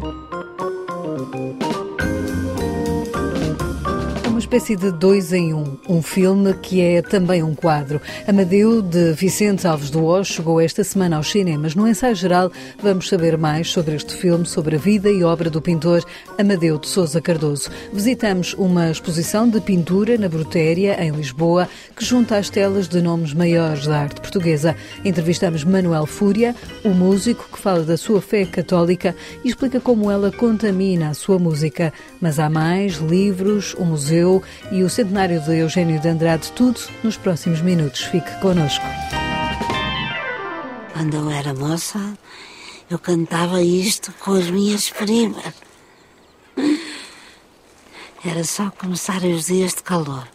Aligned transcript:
Thank 0.00 1.62
you. 1.62 1.67
Espécie 4.48 4.76
de 4.76 4.90
dois 4.90 5.30
em 5.34 5.52
um. 5.52 5.76
Um 5.86 6.00
filme 6.00 6.54
que 6.54 6.80
é 6.80 7.02
também 7.02 7.42
um 7.42 7.54
quadro. 7.54 8.00
Amadeu, 8.26 8.80
de 8.80 9.12
Vicente 9.12 9.66
Alves 9.66 9.90
do 9.90 10.02
Oz, 10.02 10.28
chegou 10.28 10.58
esta 10.58 10.82
semana 10.82 11.18
aos 11.18 11.30
cinemas. 11.30 11.74
No 11.74 11.86
ensaio 11.86 12.14
geral, 12.14 12.50
vamos 12.82 13.10
saber 13.10 13.36
mais 13.36 13.70
sobre 13.70 13.94
este 13.94 14.16
filme, 14.16 14.46
sobre 14.46 14.76
a 14.76 14.78
vida 14.78 15.10
e 15.10 15.22
obra 15.22 15.50
do 15.50 15.60
pintor 15.60 16.02
Amadeu 16.38 16.78
de 16.78 16.88
Souza 16.88 17.20
Cardoso. 17.20 17.70
Visitamos 17.92 18.54
uma 18.54 18.90
exposição 18.90 19.46
de 19.46 19.60
pintura 19.60 20.16
na 20.16 20.30
Brutéria, 20.30 20.96
em 21.04 21.10
Lisboa, 21.10 21.68
que 21.94 22.02
junta 22.02 22.38
as 22.38 22.48
telas 22.48 22.88
de 22.88 23.02
nomes 23.02 23.34
maiores 23.34 23.86
da 23.86 24.00
arte 24.00 24.18
portuguesa. 24.18 24.74
Entrevistamos 25.04 25.62
Manuel 25.62 26.06
Fúria, 26.06 26.56
o 26.82 26.88
músico 26.88 27.46
que 27.52 27.58
fala 27.58 27.82
da 27.82 27.98
sua 27.98 28.22
fé 28.22 28.46
católica 28.46 29.14
e 29.44 29.48
explica 29.48 29.78
como 29.78 30.10
ela 30.10 30.32
contamina 30.32 31.10
a 31.10 31.14
sua 31.14 31.38
música. 31.38 31.92
Mas 32.18 32.38
há 32.38 32.48
mais, 32.48 32.94
livros, 32.94 33.74
o 33.74 33.84
museu, 33.84 34.37
e 34.70 34.82
o 34.82 34.90
centenário 34.90 35.40
de 35.40 35.56
Eugênio 35.56 36.00
de 36.00 36.08
Andrade, 36.08 36.52
tudo 36.52 36.80
nos 37.02 37.16
próximos 37.16 37.60
minutos. 37.60 38.02
Fique 38.02 38.30
connosco. 38.40 38.84
Quando 40.92 41.16
eu 41.16 41.30
era 41.30 41.54
moça, 41.54 41.98
eu 42.90 42.98
cantava 42.98 43.62
isto 43.62 44.12
com 44.20 44.32
as 44.32 44.50
minhas 44.50 44.90
primas. 44.90 45.54
Era 48.24 48.42
só 48.44 48.70
começarem 48.70 49.32
os 49.32 49.46
dias 49.46 49.74
de 49.74 49.82
calor. 49.82 50.26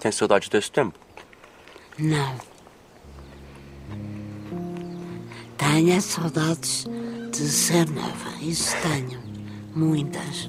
Tem 0.00 0.10
saudades 0.10 0.48
desse 0.48 0.70
tempo? 0.70 0.98
Não. 1.98 2.36
Tenho 5.56 6.00
saudades 6.00 6.84
de 7.30 7.48
ser 7.48 7.88
nova. 7.90 8.30
Isso 8.40 8.74
tenho. 8.82 9.20
Muitas. 9.74 10.48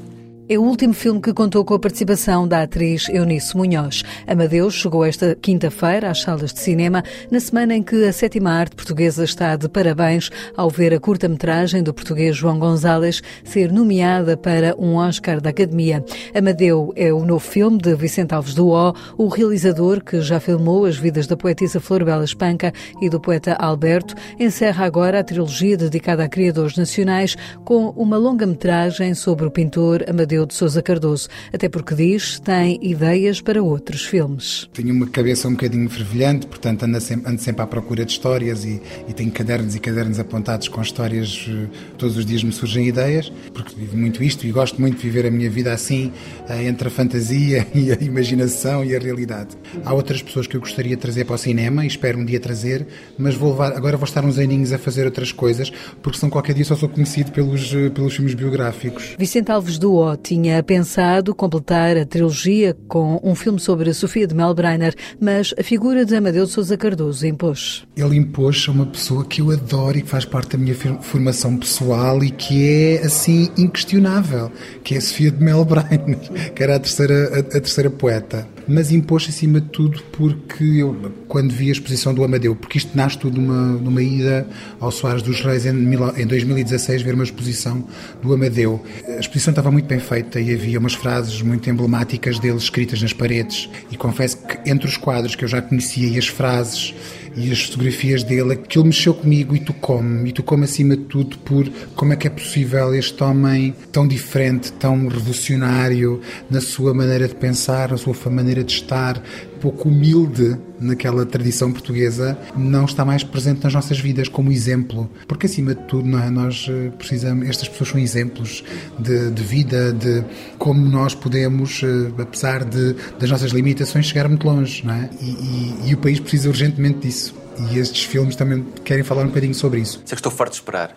É 0.50 0.58
o 0.58 0.62
último 0.62 0.94
filme 0.94 1.20
que 1.20 1.34
contou 1.34 1.66
com 1.66 1.74
a 1.74 1.80
participação 1.80 2.48
da 2.48 2.62
atriz 2.62 3.10
Eunice 3.10 3.56
Munhoz. 3.58 4.02
Amadeus 4.26 4.76
chegou 4.76 5.04
esta 5.04 5.36
quinta-feira 5.36 6.10
às 6.10 6.22
salas 6.22 6.54
de 6.54 6.62
cinema, 6.62 7.04
na 7.30 7.42
semana 7.42 7.76
em 7.76 7.84
que 7.84 8.06
a 8.06 8.14
sétima 8.14 8.52
arte 8.52 8.74
portuguesa 8.74 9.26
está 9.26 9.58
de 9.58 9.68
parabéns 9.68 10.30
ao 10.56 10.70
ver 10.70 10.94
a 10.94 11.02
curta-metragem 11.02 11.84
do 11.84 11.94
português 11.94 12.38
João 12.38 12.60
Gonzalez 12.60 13.22
ser 13.44 13.74
nomeada 13.74 14.38
para 14.38 14.74
um 14.80 14.96
Oscar 14.96 15.42
da 15.42 15.50
Academia. 15.50 16.02
Amadeu 16.34 16.94
é 16.96 17.12
o 17.12 17.26
novo 17.26 17.46
filme 17.46 17.78
de 17.78 17.94
Vicente 17.94 18.34
Alves 18.34 18.54
do 18.54 18.70
O, 18.70 18.94
o 19.18 19.28
realizador 19.28 20.02
que 20.02 20.22
já 20.22 20.40
filmou 20.40 20.86
as 20.86 20.96
vidas 20.96 21.28
da 21.28 21.36
poetisa 21.36 21.82
Flor 21.82 22.06
Bela 22.06 22.24
Espanca 22.24 22.72
e 23.02 23.10
do 23.10 23.20
poeta 23.20 23.54
Alberto, 23.56 24.16
encerra 24.40 24.86
agora 24.86 25.20
a 25.20 25.24
trilogia 25.26 25.76
dedicada 25.76 26.24
a 26.24 26.30
criadores 26.30 26.78
nacionais 26.78 27.36
com 27.66 27.90
uma 27.98 28.16
longa-metragem 28.16 29.14
sobre 29.14 29.46
o 29.46 29.52
pintor 29.52 30.06
Amadeu 30.08 30.37
Amadeu 30.38 30.46
de 30.46 30.54
Sousa 30.54 30.82
Cardoso, 30.84 31.28
até 31.52 31.68
porque 31.68 31.96
diz 31.96 32.40
tem 32.40 32.78
ideias 32.82 33.42
para 33.42 33.64
outros 33.64 34.06
filmes. 34.06 34.70
Tenho 34.74 34.94
uma 34.94 35.08
cabeça 35.08 35.48
um 35.48 35.52
bocadinho 35.52 35.90
fervilhante, 35.90 36.46
portanto 36.46 36.84
ando 36.84 37.02
sempre, 37.02 37.32
ando 37.32 37.42
sempre 37.42 37.62
à 37.62 37.68
procura 37.68 38.06
de 38.06 38.12
histórias 38.12 38.64
e, 38.64 38.80
e, 39.08 39.14
tenho 39.14 39.32
cadernos 39.32 39.76
e 39.76 39.80
cadernos 39.80 40.20
apontados 40.20 40.68
com 40.68 40.82
histórias. 40.82 41.48
Eh, 41.50 41.68
todos 41.98 42.18
os 42.18 42.26
dias 42.26 42.44
me 42.44 42.52
surgem 42.52 42.88
ideias, 42.88 43.32
porque 43.54 43.74
vivo 43.76 43.98
muito 43.98 44.24
isto 44.24 44.46
e 44.46 44.52
gosto 44.52 44.80
muito 44.80 44.98
de 44.98 45.04
viver 45.04 45.26
a 45.26 45.32
minha 45.32 45.50
vida 45.50 45.74
assim, 45.74 46.12
eh, 46.48 46.66
entre 46.66 46.88
a 46.88 46.92
fantasia 46.92 47.66
e 47.74 47.92
a 47.92 47.96
imaginação 47.96 48.86
e 48.86 48.96
a 48.96 49.00
realidade. 49.00 49.58
Há 49.84 49.94
outras 49.94 50.22
pessoas 50.22 50.46
que 50.46 50.56
eu 50.56 50.62
gostaria 50.62 50.96
de 50.96 51.02
trazer 51.02 51.26
para 51.26 51.36
o 51.36 51.38
cinema 51.38 51.84
e 51.84 51.88
espero 51.88 52.20
um 52.20 52.26
dia 52.26 52.40
trazer, 52.40 52.86
mas 53.18 53.34
vou 53.34 53.52
levar, 53.52 53.76
agora 53.76 53.98
vou 53.98 54.06
estar 54.06 54.24
uns 54.24 54.38
aninhos 54.38 54.72
a 54.72 54.78
fazer 54.78 55.06
outras 55.06 55.32
coisas, 55.32 55.72
porque 56.02 56.20
são 56.20 56.30
qualquer 56.30 56.54
dia 56.54 56.66
só 56.66 56.76
sou 56.76 56.90
conhecido 56.90 57.32
pelos, 57.32 57.74
eh, 57.74 57.90
pelos 57.90 58.16
filmes 58.16 58.36
biográficos. 58.36 59.16
Vicente 59.18 59.52
Alves 59.52 59.80
do 59.80 59.96
Ot 59.96 60.27
tinha 60.28 60.62
pensado 60.62 61.34
completar 61.34 61.96
a 61.96 62.06
trilogia 62.06 62.76
com 62.90 63.18
um 63.24 63.34
filme 63.34 63.60
sobre 63.62 63.90
a 63.90 63.94
Sofia 63.94 64.28
de 64.28 64.36
Melbrenner, 64.36 64.94
mas 65.22 65.54
a 65.58 65.64
figura 65.64 66.04
de 66.04 66.16
Amadeu 66.18 66.46
de 66.46 66.52
Sousa 66.52 66.76
Cardoso 66.76 67.26
impôs. 67.26 67.86
Ele 67.96 68.18
impôs 68.18 68.68
uma 68.68 68.86
pessoa 68.86 69.24
que 69.24 69.40
eu 69.40 69.52
adoro 69.52 69.98
e 69.98 70.02
que 70.02 70.10
faz 70.10 70.26
parte 70.26 70.58
da 70.58 70.58
minha 70.58 70.76
formação 70.76 71.56
pessoal 71.56 72.22
e 72.22 72.30
que 72.30 72.68
é, 72.68 73.06
assim, 73.06 73.50
inquestionável, 73.58 74.52
que 74.84 74.96
é 74.96 74.98
a 74.98 75.02
Sofia 75.02 75.32
de 75.32 75.42
Melbrenner, 75.42 76.20
que 76.54 76.62
era 76.62 76.76
a 76.76 76.80
terceira, 76.80 77.30
a, 77.34 77.40
a 77.40 77.62
terceira 77.62 77.90
poeta. 77.90 78.57
Mas 78.68 78.92
impôs 78.92 79.28
acima 79.30 79.62
de 79.62 79.70
tudo 79.70 80.02
porque 80.12 80.64
eu, 80.64 81.14
quando 81.28 81.52
vi 81.52 81.70
a 81.70 81.72
exposição 81.72 82.14
do 82.14 82.24
Amadeu, 82.24 82.56
porque 82.56 82.78
isto 82.78 82.96
nasce 82.96 83.18
tudo 83.18 83.40
numa, 83.40 83.74
numa 83.80 84.02
ida 84.02 84.48
ao 84.80 84.92
Soares 84.92 85.22
dos 85.22 85.42
Reis 85.42 85.66
em, 85.66 85.72
em 85.72 86.28
2016, 86.28 87.02
ver 87.02 87.14
uma 87.14 87.24
exposição 87.24 87.88
do 88.22 88.34
Amadeu. 88.34 88.84
A 89.08 89.20
exposição 89.20 89.52
estava 89.52 89.72
muito 89.72 89.86
bem 89.86 90.00
feita 90.00 90.40
e 90.40 90.54
havia 90.54 90.80
umas 90.80 90.94
frases 90.94 91.42
muito 91.42 91.70
emblemáticas 91.70 92.40
dele 92.40 92.58
escritas 92.58 93.02
nas 93.02 93.14
paredes. 93.14 93.70
E 93.90 93.96
confesso 93.96 94.38
que 94.46 94.70
entre 94.70 94.88
os 94.88 94.98
quadros 94.98 95.36
que 95.36 95.44
eu 95.44 95.48
já 95.48 95.62
conhecia 95.62 96.08
e 96.08 96.18
as 96.18 96.28
frases 96.28 96.94
e 97.38 97.52
as 97.52 97.62
fotografias 97.62 98.24
dele, 98.24 98.54
aquilo 98.54 98.86
mexeu 98.86 99.14
comigo 99.14 99.56
e 99.56 99.60
tocou-me. 99.60 100.28
E 100.28 100.34
tocou-me 100.34 100.64
acima 100.64 100.98
de 100.98 101.04
tudo 101.04 101.38
por 101.38 101.70
como 101.96 102.12
é 102.12 102.16
que 102.16 102.26
é 102.26 102.32
possível 102.32 102.96
este 102.96 103.24
homem 103.24 103.76
tão 103.92 104.08
diferente, 104.08 104.74
tão 104.74 105.08
revolucionário 105.08 106.20
na 106.50 106.60
sua 106.60 106.96
maneira 106.96 107.28
de 107.28 107.36
pensar, 107.36 107.92
na 107.92 107.98
sua 107.98 108.16
maneira 108.32 108.64
de 108.64 108.74
estar, 108.74 109.22
pouco 109.58 109.90
humilde 109.90 110.58
naquela 110.80 111.26
tradição 111.26 111.72
portuguesa, 111.72 112.38
não 112.56 112.86
está 112.86 113.04
mais 113.04 113.24
presente 113.24 113.64
nas 113.64 113.74
nossas 113.74 114.00
vidas 114.00 114.28
como 114.28 114.52
exemplo. 114.52 115.10
Porque 115.28 115.48
acima 115.48 115.74
de 115.74 115.84
tudo, 115.84 116.18
é? 116.18 116.30
nós 116.30 116.68
eh, 116.70 116.92
precisamos, 116.98 117.48
estas 117.48 117.68
pessoas 117.68 117.90
são 117.90 118.00
exemplos 118.00 118.64
de, 119.00 119.32
de 119.32 119.44
vida, 119.44 119.92
de 119.92 120.24
como 120.58 120.80
nós 120.80 121.16
podemos, 121.16 121.82
eh, 121.84 122.22
apesar 122.22 122.64
de, 122.64 122.94
das 123.20 123.30
nossas 123.30 123.52
limitações, 123.52 124.06
chegar 124.06 124.28
muito 124.28 124.46
longe. 124.48 124.84
É? 124.88 125.10
e, 125.22 125.26
e, 125.26 125.90
e 125.90 125.94
o 125.94 125.98
país 125.98 126.20
precisa 126.20 126.50
urgentemente 126.50 127.00
disso. 127.00 127.34
E 127.72 127.80
estes 127.80 128.04
filmes 128.04 128.36
também 128.36 128.64
querem 128.84 129.04
falar 129.04 129.24
um 129.24 129.28
bocadinho 129.28 129.56
sobre 129.56 129.80
isso. 129.80 130.02
Sei 130.06 130.10
que 130.10 130.16
estou 130.16 130.32
farto 130.32 130.52
de 130.52 130.58
esperar. 130.58 130.96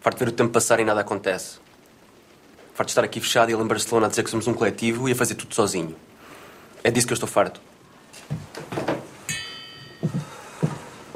Farto 0.00 0.18
de 0.18 0.24
ver 0.24 0.30
o 0.30 0.34
tempo 0.34 0.50
passar 0.50 0.80
e 0.80 0.84
nada 0.84 1.00
acontece. 1.00 1.58
Farto 2.74 2.88
de 2.88 2.92
estar 2.92 3.04
aqui 3.04 3.20
fechado 3.20 3.50
e 3.50 3.54
a 3.54 3.56
lembrar 3.56 3.76
Barcelona 3.76 4.06
a 4.06 4.08
dizer 4.08 4.22
que 4.22 4.30
somos 4.30 4.46
um 4.46 4.54
coletivo 4.54 5.08
e 5.08 5.12
a 5.12 5.14
fazer 5.14 5.34
tudo 5.34 5.54
sozinho. 5.54 5.94
É 6.84 6.90
disso 6.90 7.06
que 7.06 7.12
eu 7.12 7.14
estou 7.14 7.28
farto. 7.28 7.60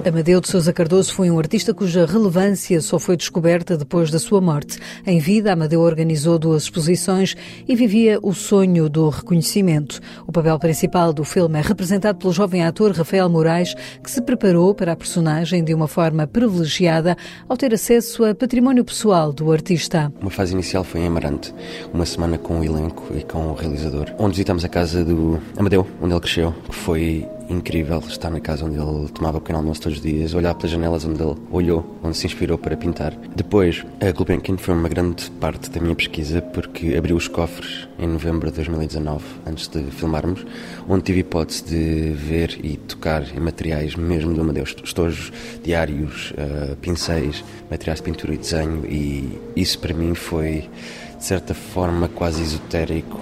Amadeu 0.06 0.40
de 0.40 0.46
Sousa 0.46 0.72
Cardoso 0.72 1.12
foi 1.12 1.32
um 1.32 1.38
artista 1.38 1.74
cuja 1.74 2.06
relevância 2.06 2.80
só 2.80 2.96
foi 2.96 3.16
descoberta 3.16 3.76
depois 3.76 4.08
da 4.08 4.20
sua 4.20 4.40
morte. 4.40 4.78
Em 5.04 5.18
vida, 5.18 5.52
Amadeu 5.52 5.80
organizou 5.80 6.38
duas 6.38 6.62
exposições 6.62 7.34
e 7.66 7.74
vivia 7.74 8.20
o 8.22 8.32
sonho 8.32 8.88
do 8.88 9.08
reconhecimento. 9.08 10.00
O 10.24 10.30
papel 10.30 10.56
principal 10.60 11.12
do 11.12 11.24
filme 11.24 11.58
é 11.58 11.60
representado 11.60 12.18
pelo 12.18 12.32
jovem 12.32 12.64
ator 12.64 12.92
Rafael 12.92 13.28
Moraes, 13.28 13.74
que 14.00 14.08
se 14.08 14.22
preparou 14.22 14.72
para 14.76 14.92
a 14.92 14.96
personagem 14.96 15.64
de 15.64 15.74
uma 15.74 15.88
forma 15.88 16.24
privilegiada 16.24 17.16
ao 17.48 17.56
ter 17.56 17.74
acesso 17.74 18.24
a 18.24 18.32
património 18.32 18.84
pessoal 18.84 19.32
do 19.32 19.50
artista. 19.50 20.12
Uma 20.20 20.30
fase 20.30 20.52
inicial 20.52 20.84
foi 20.84 21.00
em 21.00 21.08
Amarante, 21.08 21.52
uma 21.92 22.06
semana 22.06 22.38
com 22.38 22.60
o 22.60 22.64
elenco 22.64 23.12
e 23.12 23.24
com 23.24 23.48
o 23.48 23.54
realizador, 23.54 24.14
onde 24.20 24.34
visitamos 24.34 24.64
a 24.64 24.68
casa 24.68 25.04
do 25.04 25.40
Amadeu, 25.56 25.84
onde 26.00 26.12
ele 26.12 26.20
cresceu, 26.20 26.54
que 26.68 26.76
foi 26.76 27.26
incrível 27.48 27.98
estar 28.06 28.30
na 28.30 28.40
casa 28.40 28.64
onde 28.64 28.76
ele 28.76 29.08
tomava 29.08 29.38
o 29.38 29.40
pequeno 29.40 29.58
almoço 29.58 29.80
todos 29.82 29.98
os 29.98 30.02
dias, 30.02 30.34
olhar 30.34 30.54
pelas 30.54 30.70
janelas 30.70 31.04
onde 31.04 31.22
ele 31.22 31.36
olhou, 31.50 31.98
onde 32.02 32.16
se 32.16 32.26
inspirou 32.26 32.58
para 32.58 32.76
pintar. 32.76 33.12
Depois, 33.34 33.84
a 34.00 34.10
Gulbenkian 34.12 34.56
foi 34.56 34.74
uma 34.74 34.88
grande 34.88 35.30
parte 35.32 35.70
da 35.70 35.80
minha 35.80 35.94
pesquisa 35.94 36.40
porque 36.40 36.94
abriu 36.96 37.16
os 37.16 37.28
cofres 37.28 37.88
em 37.98 38.06
novembro 38.06 38.50
de 38.50 38.56
2019, 38.56 39.24
antes 39.46 39.68
de 39.68 39.82
filmarmos, 39.90 40.44
onde 40.88 41.04
tive 41.04 41.20
hipótese 41.20 41.64
de 41.64 42.12
ver 42.12 42.58
e 42.62 42.76
tocar 42.76 43.22
em 43.34 43.40
materiais 43.40 43.94
mesmo 43.94 44.34
do 44.34 44.40
Amadeus, 44.40 44.74
estojos, 44.84 45.32
diários, 45.62 46.32
uh, 46.32 46.76
pincéis, 46.76 47.44
materiais 47.70 48.00
de 48.00 48.04
pintura 48.04 48.34
e 48.34 48.38
desenho 48.38 48.86
e 48.86 49.38
isso 49.54 49.78
para 49.78 49.94
mim 49.94 50.14
foi, 50.14 50.68
de 51.16 51.24
certa 51.24 51.54
forma, 51.54 52.08
quase 52.08 52.42
esotérico 52.42 53.18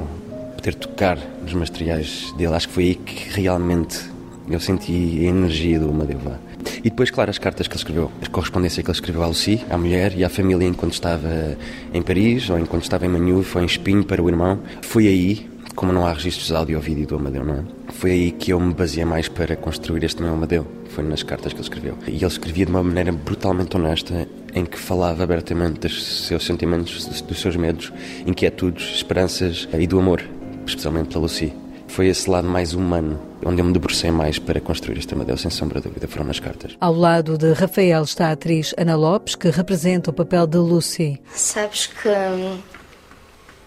poder 0.64 0.74
tocar 0.76 1.18
nos 1.42 1.52
materiais 1.52 2.32
dele. 2.38 2.54
Acho 2.54 2.68
que 2.68 2.74
foi 2.74 2.84
aí 2.84 2.94
que 2.94 3.28
realmente 3.38 4.13
eu 4.48 4.60
senti 4.60 5.20
a 5.20 5.28
energia 5.28 5.78
do 5.80 5.88
Amadeu 5.88 6.18
Vá. 6.18 6.38
E 6.78 6.90
depois, 6.90 7.10
claro, 7.10 7.30
as 7.30 7.38
cartas 7.38 7.66
que 7.66 7.74
ele 7.74 7.80
escreveu, 7.80 8.12
a 8.22 8.28
correspondência 8.28 8.82
que 8.82 8.90
ele 8.90 8.96
escreveu 8.96 9.22
à 9.22 9.26
Lucy, 9.26 9.64
à 9.70 9.78
mulher 9.78 10.14
e 10.16 10.24
à 10.24 10.28
família 10.28 10.66
enquanto 10.66 10.92
estava 10.92 11.56
em 11.92 12.02
Paris 12.02 12.50
ou 12.50 12.58
enquanto 12.58 12.82
estava 12.82 13.06
em 13.06 13.08
Manhuve 13.08 13.50
ou 13.54 13.62
em 13.62 13.66
Espinho 13.66 14.04
para 14.04 14.22
o 14.22 14.28
irmão. 14.28 14.58
Foi 14.82 15.06
aí, 15.06 15.48
como 15.74 15.92
não 15.92 16.06
há 16.06 16.12
registros 16.12 16.48
de 16.48 16.54
áudio 16.54 16.76
ou 16.76 16.82
vídeo 16.82 17.06
do 17.06 17.16
Amadeu, 17.16 17.44
não 17.44 17.54
é? 17.54 17.62
Foi 17.92 18.10
aí 18.10 18.30
que 18.32 18.52
eu 18.52 18.60
me 18.60 18.74
baseei 18.74 19.04
mais 19.04 19.28
para 19.28 19.56
construir 19.56 20.04
este 20.04 20.22
meu 20.22 20.34
Amadeu. 20.34 20.66
Foi 20.90 21.02
nas 21.02 21.22
cartas 21.22 21.52
que 21.52 21.58
ele 21.58 21.64
escreveu. 21.64 21.98
E 22.06 22.16
ele 22.16 22.26
escrevia 22.26 22.66
de 22.66 22.70
uma 22.70 22.82
maneira 22.82 23.12
brutalmente 23.12 23.76
honesta, 23.76 24.28
em 24.54 24.64
que 24.64 24.78
falava 24.78 25.24
abertamente 25.24 25.80
dos 25.80 26.26
seus 26.26 26.44
sentimentos, 26.44 27.22
dos 27.22 27.40
seus 27.40 27.56
medos, 27.56 27.92
inquietudes, 28.26 28.96
esperanças 28.96 29.68
e 29.72 29.86
do 29.86 29.98
amor, 29.98 30.22
especialmente 30.66 31.08
pela 31.08 31.22
Lucy 31.22 31.52
foi 31.94 32.08
esse 32.08 32.28
lado 32.28 32.48
mais 32.48 32.74
humano 32.74 33.20
onde 33.44 33.60
eu 33.60 33.64
me 33.64 33.72
debrucei 33.72 34.10
mais 34.10 34.38
para 34.38 34.60
construir 34.60 34.98
este 34.98 35.14
Amadeu, 35.14 35.36
sem 35.36 35.50
sombra 35.50 35.80
de 35.80 35.88
dúvida, 35.88 36.08
foram 36.08 36.26
nas 36.26 36.40
cartas. 36.40 36.76
Ao 36.80 36.94
lado 36.94 37.36
de 37.36 37.52
Rafael 37.52 38.02
está 38.02 38.28
a 38.28 38.32
atriz 38.32 38.74
Ana 38.76 38.96
Lopes, 38.96 39.34
que 39.34 39.50
representa 39.50 40.10
o 40.10 40.12
papel 40.12 40.46
de 40.46 40.58
Lucy. 40.58 41.20
Sabes 41.32 41.86
que 41.86 42.08
hum, 42.08 42.60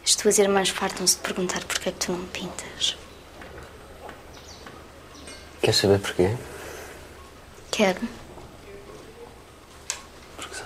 as 0.04 0.16
tuas 0.16 0.38
irmãs 0.40 0.70
fartam-se 0.70 1.18
de 1.18 1.22
perguntar 1.22 1.64
porquê 1.64 1.90
é 1.90 1.92
que 1.92 2.00
tu 2.06 2.12
não 2.12 2.20
me 2.20 2.28
pintas. 2.28 2.98
Quer 5.62 5.74
saber 5.74 6.00
porquê? 6.00 6.36
Quero. 7.72 8.00
Porque 10.38 10.56
só 10.56 10.64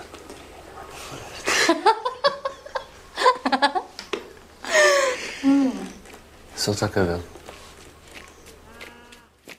Solta 6.56 6.86
o 6.86 6.88
cabelo. 6.88 7.41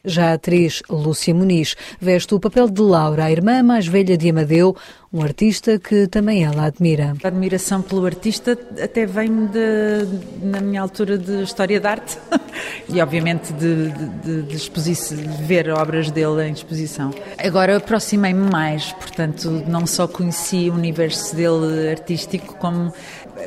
Já 0.05 0.31
a 0.31 0.33
atriz 0.33 0.81
Lúcia 0.89 1.33
Muniz 1.33 1.77
veste 1.97 2.35
o 2.35 2.39
papel 2.39 2.69
de 2.69 2.81
Laura, 2.81 3.23
a 3.23 3.31
irmã 3.31 3.63
mais 3.63 3.88
velha 3.88 4.17
de 4.17 4.29
Amadeu, 4.29 4.75
um 5.13 5.21
artista 5.21 5.79
que 5.79 6.07
também 6.07 6.44
ela 6.44 6.65
admira. 6.65 7.15
A 7.23 7.27
admiração 7.29 7.81
pelo 7.81 8.05
artista 8.05 8.59
até 8.83 9.05
vem 9.05 9.45
de, 9.45 10.05
na 10.41 10.59
minha 10.59 10.81
altura 10.81 11.17
de 11.17 11.44
História 11.44 11.79
de 11.79 11.88
Arte 11.88 12.17
e, 12.89 13.01
obviamente, 13.01 13.53
de, 13.53 13.91
de, 13.91 14.41
de, 14.41 14.57
de 14.59 15.44
ver 15.44 15.69
obras 15.69 16.11
dele 16.11 16.50
em 16.50 16.51
exposição. 16.51 17.11
Agora 17.38 17.77
aproximei-me 17.77 18.50
mais, 18.51 18.91
portanto, 18.91 19.50
não 19.69 19.88
só 19.88 20.05
conheci 20.05 20.69
o 20.69 20.73
universo 20.73 21.33
dele 21.33 21.89
artístico, 21.89 22.55
como 22.55 22.91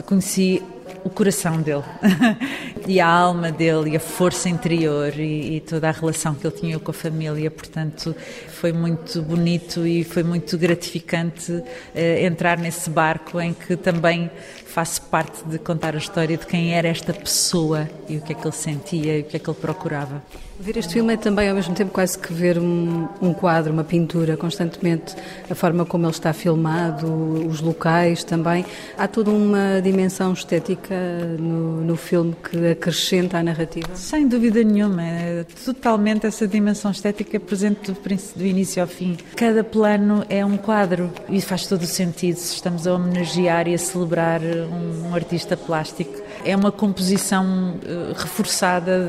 conheci 0.06 0.62
o 1.06 1.10
coração 1.10 1.62
dele 1.62 1.84
e 2.84 3.00
a 3.00 3.06
alma 3.06 3.52
dele 3.52 3.90
e 3.90 3.96
a 3.96 4.00
força 4.00 4.48
interior 4.48 5.12
e, 5.16 5.56
e, 5.56 5.60
toda 5.60 5.88
a 5.88 5.92
relação 5.92 6.34
que 6.34 6.44
ele 6.44 6.56
tinha 6.56 6.78
com 6.80 6.90
a 6.90 6.94
família. 6.94 7.48
Portanto, 7.48 8.14
foi 8.48 8.72
muito 8.72 9.22
bonito 9.22 9.86
e 9.86 10.02
foi 10.02 10.24
muito 10.24 10.58
gratificante 10.58 11.62
eh, 11.94 12.26
entrar 12.26 12.58
nesse 12.58 12.90
barco 12.90 13.40
em 13.40 13.54
que 13.54 13.76
também 13.76 14.28
faço 14.64 15.02
parte 15.02 15.44
de 15.44 15.58
contar 15.60 15.94
a 15.94 15.98
história 15.98 16.36
de 16.36 16.44
quem 16.44 16.74
era 16.74 16.88
esta 16.88 17.14
pessoa 17.14 17.88
e 18.08 18.16
o 18.16 18.20
que 18.20 18.32
é 18.32 18.34
que 18.34 18.44
ele 18.44 18.54
sentia 18.54 19.18
e 19.18 19.20
o 19.20 19.24
que 19.24 19.36
é 19.36 19.38
que 19.38 19.48
ele 19.48 19.58
procurava. 19.60 20.22
Ver 20.58 20.78
este 20.78 20.94
filme 20.94 21.12
é 21.12 21.16
também, 21.18 21.48
ao 21.50 21.54
mesmo 21.54 21.74
tempo, 21.74 21.92
quase 21.92 22.18
que 22.18 22.32
ver 22.32 22.58
um, 22.58 23.06
um, 23.20 23.34
quadro, 23.34 23.72
uma 23.72 23.84
pintura, 23.84 24.38
constantemente, 24.38 25.14
a 25.50 25.54
forma 25.54 25.84
como 25.84 26.06
ele 26.06 26.12
está 26.12 26.32
filmado, 26.32 27.06
os 27.46 27.60
locais 27.60 28.24
também. 28.24 28.64
Há 28.96 29.06
toda 29.06 29.30
uma 29.30 29.80
dimensão 29.82 30.32
estética 30.32 30.94
no, 31.38 31.82
no 31.82 31.96
filme 31.96 32.34
que 32.42 32.68
acrescenta 32.68 33.38
à 33.38 33.42
narrativa? 33.42 33.88
Sem 33.94 34.26
dúvida 34.26 34.64
nenhuma. 34.64 35.02
É 35.02 35.44
totalmente 35.62 36.26
essa 36.26 36.48
dimensão 36.48 36.90
estética 36.90 37.38
presente 37.38 37.92
do, 37.92 37.98
do 38.36 38.44
início 38.44 38.80
ao 38.80 38.88
fim. 38.88 39.18
Cada 39.36 39.62
plano 39.62 40.24
é 40.28 40.44
um 40.44 40.56
quadro 40.56 41.12
e 41.28 41.38
faz 41.42 41.66
todo 41.66 41.82
o 41.82 41.86
sentido 41.86 42.36
se 42.36 42.54
estamos 42.54 42.86
a 42.86 42.94
homenagear 42.94 43.68
e 43.68 43.74
a 43.74 43.78
celebrar 43.78 44.40
um, 44.40 45.10
um 45.10 45.14
artista 45.14 45.54
plástico. 45.54 46.25
É 46.46 46.54
uma 46.54 46.70
composição 46.70 47.44
uh, 47.74 48.12
reforçada 48.16 49.08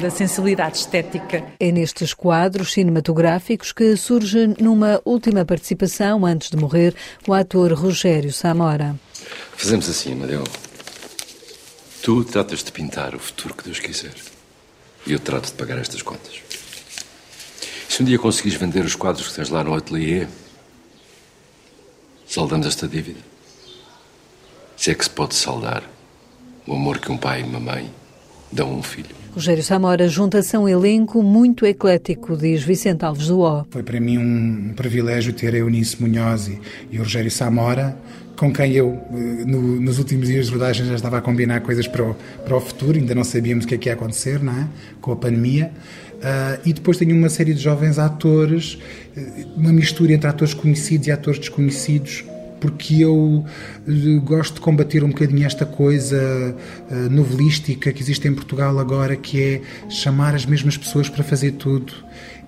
da 0.00 0.08
sensibilidade 0.08 0.78
estética. 0.78 1.44
É 1.60 1.70
nestes 1.70 2.14
quadros 2.14 2.72
cinematográficos 2.72 3.70
que 3.70 3.94
surge 3.98 4.46
numa 4.58 4.98
última 5.04 5.44
participação, 5.44 6.24
antes 6.24 6.48
de 6.48 6.56
morrer, 6.56 6.94
o 7.28 7.34
ator 7.34 7.74
Rogério 7.74 8.32
Samora. 8.32 8.98
Fazemos 9.54 9.90
assim, 9.90 10.14
Amadeu. 10.14 10.42
Tu 12.02 12.24
tratas 12.24 12.64
de 12.64 12.72
pintar 12.72 13.14
o 13.14 13.18
futuro 13.18 13.52
que 13.52 13.64
Deus 13.64 13.78
quiser. 13.78 14.14
E 15.06 15.12
eu 15.12 15.18
trato 15.18 15.48
de 15.48 15.52
pagar 15.52 15.76
estas 15.76 16.00
contas. 16.00 16.40
Se 17.90 18.02
um 18.02 18.06
dia 18.06 18.18
conseguires 18.18 18.58
vender 18.58 18.86
os 18.86 18.96
quadros 18.96 19.28
que 19.28 19.34
tens 19.34 19.50
lá 19.50 19.62
no 19.62 19.74
ateliê, 19.74 20.26
saldamos 22.26 22.66
esta 22.66 22.88
dívida. 22.88 23.20
Se 24.78 24.90
é 24.90 24.94
que 24.94 25.04
se 25.04 25.10
pode 25.10 25.34
saldar 25.34 25.82
o 26.66 26.74
amor 26.74 26.98
que 26.98 27.10
um 27.10 27.16
pai 27.16 27.40
e 27.40 27.44
uma 27.44 27.60
mãe 27.60 27.90
dão 28.50 28.70
a 28.70 28.74
um 28.74 28.82
filho. 28.82 29.14
Rogério 29.34 29.64
Samora 29.64 30.06
junta-se 30.06 30.54
a 30.54 30.60
um 30.60 30.68
elenco 30.68 31.20
muito 31.20 31.66
eclético, 31.66 32.36
diz 32.36 32.62
Vicente 32.62 33.04
Alves 33.04 33.26
do 33.26 33.40
O. 33.40 33.66
Foi 33.68 33.82
para 33.82 33.98
mim 33.98 34.16
um 34.16 34.72
privilégio 34.76 35.32
ter 35.32 35.54
a 35.54 35.58
Eunice 35.58 36.00
Munhoz 36.00 36.52
e 36.90 36.96
o 36.96 37.02
Rogério 37.02 37.30
Samora, 37.30 37.96
com 38.36 38.52
quem 38.52 38.72
eu, 38.72 39.00
eh, 39.10 39.44
no, 39.44 39.80
nos 39.80 39.98
últimos 39.98 40.28
dias 40.28 40.46
de 40.46 40.52
rodagem, 40.52 40.86
já 40.86 40.94
estava 40.94 41.18
a 41.18 41.20
combinar 41.20 41.60
coisas 41.62 41.88
para 41.88 42.04
o, 42.04 42.14
para 42.44 42.56
o 42.56 42.60
futuro, 42.60 42.96
ainda 42.96 43.14
não 43.14 43.24
sabíamos 43.24 43.64
o 43.64 43.68
que 43.68 43.74
é 43.74 43.78
que 43.78 43.88
ia 43.88 43.94
acontecer, 43.94 44.40
não 44.40 44.52
é? 44.52 44.68
Com 45.00 45.12
a 45.12 45.16
pandemia. 45.16 45.72
Uh, 46.14 46.60
e 46.64 46.72
depois 46.72 46.96
tenho 46.96 47.14
uma 47.14 47.28
série 47.28 47.52
de 47.52 47.60
jovens 47.60 47.98
atores, 47.98 48.78
eh, 49.16 49.44
uma 49.56 49.72
mistura 49.72 50.12
entre 50.12 50.28
atores 50.28 50.54
conhecidos 50.54 51.08
e 51.08 51.10
atores 51.10 51.40
desconhecidos, 51.40 52.24
porque 52.64 53.02
eu 53.02 53.44
eh, 53.86 54.18
gosto 54.24 54.54
de 54.54 54.60
combater 54.62 55.04
um 55.04 55.08
bocadinho 55.08 55.44
esta 55.44 55.66
coisa 55.66 56.56
uh, 56.90 56.94
novelística 57.10 57.92
que 57.92 58.00
existe 58.00 58.26
em 58.26 58.34
Portugal 58.34 58.78
agora, 58.78 59.16
que 59.16 59.42
é 59.42 59.60
chamar 59.90 60.34
as 60.34 60.46
mesmas 60.46 60.74
pessoas 60.78 61.06
para 61.10 61.22
fazer 61.22 61.52
tudo. 61.52 61.92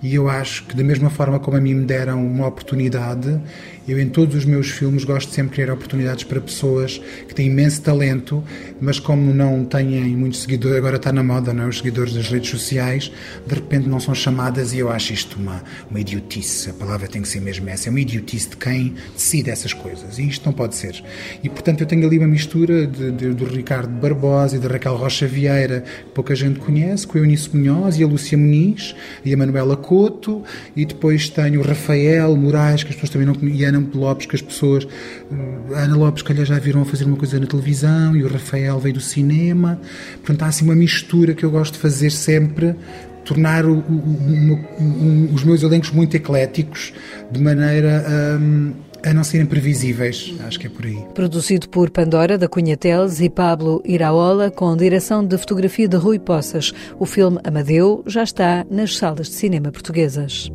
E 0.01 0.13
eu 0.15 0.29
acho 0.29 0.65
que, 0.65 0.75
da 0.75 0.83
mesma 0.83 1.09
forma 1.09 1.39
como 1.39 1.57
a 1.57 1.61
mim 1.61 1.73
me 1.73 1.85
deram 1.85 2.25
uma 2.25 2.47
oportunidade, 2.47 3.39
eu, 3.87 3.97
em 3.99 4.09
todos 4.09 4.35
os 4.35 4.43
meus 4.43 4.69
filmes, 4.69 5.05
gosto 5.05 5.31
sempre 5.31 5.51
de 5.51 5.55
criar 5.55 5.73
oportunidades 5.73 6.25
para 6.25 6.41
pessoas 6.41 7.01
que 7.25 7.33
têm 7.33 7.47
imenso 7.47 7.81
talento, 7.81 8.43
mas 8.81 8.99
como 8.99 9.33
não 9.33 9.63
têm 9.63 10.15
muitos 10.15 10.41
seguidores, 10.41 10.77
agora 10.77 10.97
está 10.97 11.11
na 11.13 11.23
moda, 11.23 11.53
não 11.53 11.63
é? 11.63 11.67
Os 11.67 11.77
seguidores 11.77 12.13
das 12.13 12.27
redes 12.27 12.49
sociais, 12.49 13.09
de 13.45 13.55
repente 13.55 13.87
não 13.87 13.99
são 14.01 14.13
chamadas 14.13 14.73
e 14.73 14.79
eu 14.79 14.91
acho 14.91 15.13
isto 15.13 15.39
uma, 15.39 15.63
uma 15.89 16.01
idiotice. 16.01 16.69
A 16.69 16.73
palavra 16.73 17.07
tem 17.07 17.21
que 17.21 17.29
ser 17.29 17.39
mesmo 17.39 17.69
essa. 17.69 17.87
É 17.87 17.89
uma 17.89 18.01
idiotice 18.01 18.49
de 18.49 18.57
quem 18.57 18.93
decide 19.15 19.49
essas 19.49 19.71
coisas. 19.71 20.19
E 20.19 20.27
isto 20.27 20.45
não 20.45 20.51
pode 20.51 20.75
ser. 20.75 21.01
E, 21.41 21.47
portanto, 21.47 21.79
eu 21.79 21.87
tenho 21.87 22.05
ali 22.05 22.17
uma 22.17 22.27
mistura 22.27 22.85
de, 22.85 23.11
de, 23.13 23.33
do 23.33 23.45
Ricardo 23.45 23.89
Barbosa 23.89 24.57
e 24.57 24.59
da 24.59 24.67
Raquel 24.67 24.97
Rocha 24.97 25.25
Vieira, 25.25 25.81
que 25.81 26.11
pouca 26.13 26.35
gente 26.35 26.59
conhece, 26.59 27.07
com 27.07 27.17
a 27.17 27.21
Eunice 27.21 27.55
Munhoz 27.55 27.97
e 27.97 28.03
a 28.03 28.07
Lúcia 28.07 28.37
Muniz 28.37 28.93
e 29.23 29.33
a 29.33 29.37
Manuela 29.37 29.77
Couto, 29.87 30.43
e 30.75 30.85
depois 30.85 31.29
tenho 31.29 31.61
Rafael 31.61 32.35
Moraes, 32.35 32.83
que 32.83 32.89
as 32.89 32.95
pessoas 32.95 33.09
também 33.09 33.25
não 33.25 33.33
conhecem, 33.33 33.65
Ana 33.65 33.87
Lopes, 33.93 34.25
que 34.25 34.35
as 34.35 34.41
pessoas. 34.41 34.85
Eh, 35.31 35.75
Ana 35.75 35.95
Lopes, 35.95 36.23
calhar, 36.23 36.45
já 36.45 36.59
viram 36.59 36.83
fazer 36.83 37.05
uma 37.05 37.15
coisa 37.15 37.39
na 37.39 37.47
televisão 37.47 38.13
e 38.13 38.21
o 38.21 38.27
Rafael 38.27 38.77
veio 38.79 38.95
do 38.95 38.99
cinema. 38.99 39.79
Portanto, 40.17 40.43
há 40.43 40.47
assim 40.47 40.65
uma 40.65 40.75
mistura 40.75 41.33
que 41.33 41.45
eu 41.45 41.49
gosto 41.49 41.75
de 41.75 41.79
fazer 41.79 42.09
sempre 42.09 42.75
tornar 43.23 43.65
o, 43.65 43.77
o, 43.77 44.53
o, 44.79 45.33
os 45.33 45.43
meus 45.45 45.63
elencos 45.63 45.91
muito 45.91 46.15
ecléticos, 46.15 46.93
de 47.31 47.41
maneira 47.41 48.05
hum, 48.39 48.73
a 49.03 49.13
não 49.13 49.23
serem 49.23 49.45
previsíveis. 49.45 50.33
Acho 50.45 50.59
que 50.59 50.67
é 50.67 50.69
por 50.69 50.85
aí. 50.85 50.97
Produzido 51.13 51.69
por 51.69 51.89
Pandora, 51.89 52.37
da 52.37 52.47
Cunha 52.47 52.77
Teles 52.77 53.19
e 53.19 53.29
Pablo 53.29 53.81
Iraola, 53.85 54.51
com 54.51 54.75
direção 54.75 55.25
de 55.25 55.37
fotografia 55.37 55.87
de 55.87 55.97
Rui 55.97 56.19
Poças. 56.19 56.73
O 56.99 57.05
filme 57.05 57.39
Amadeu 57.43 58.03
já 58.05 58.23
está 58.23 58.65
nas 58.69 58.97
salas 58.97 59.27
de 59.27 59.35
cinema 59.35 59.71
portuguesas. 59.71 60.51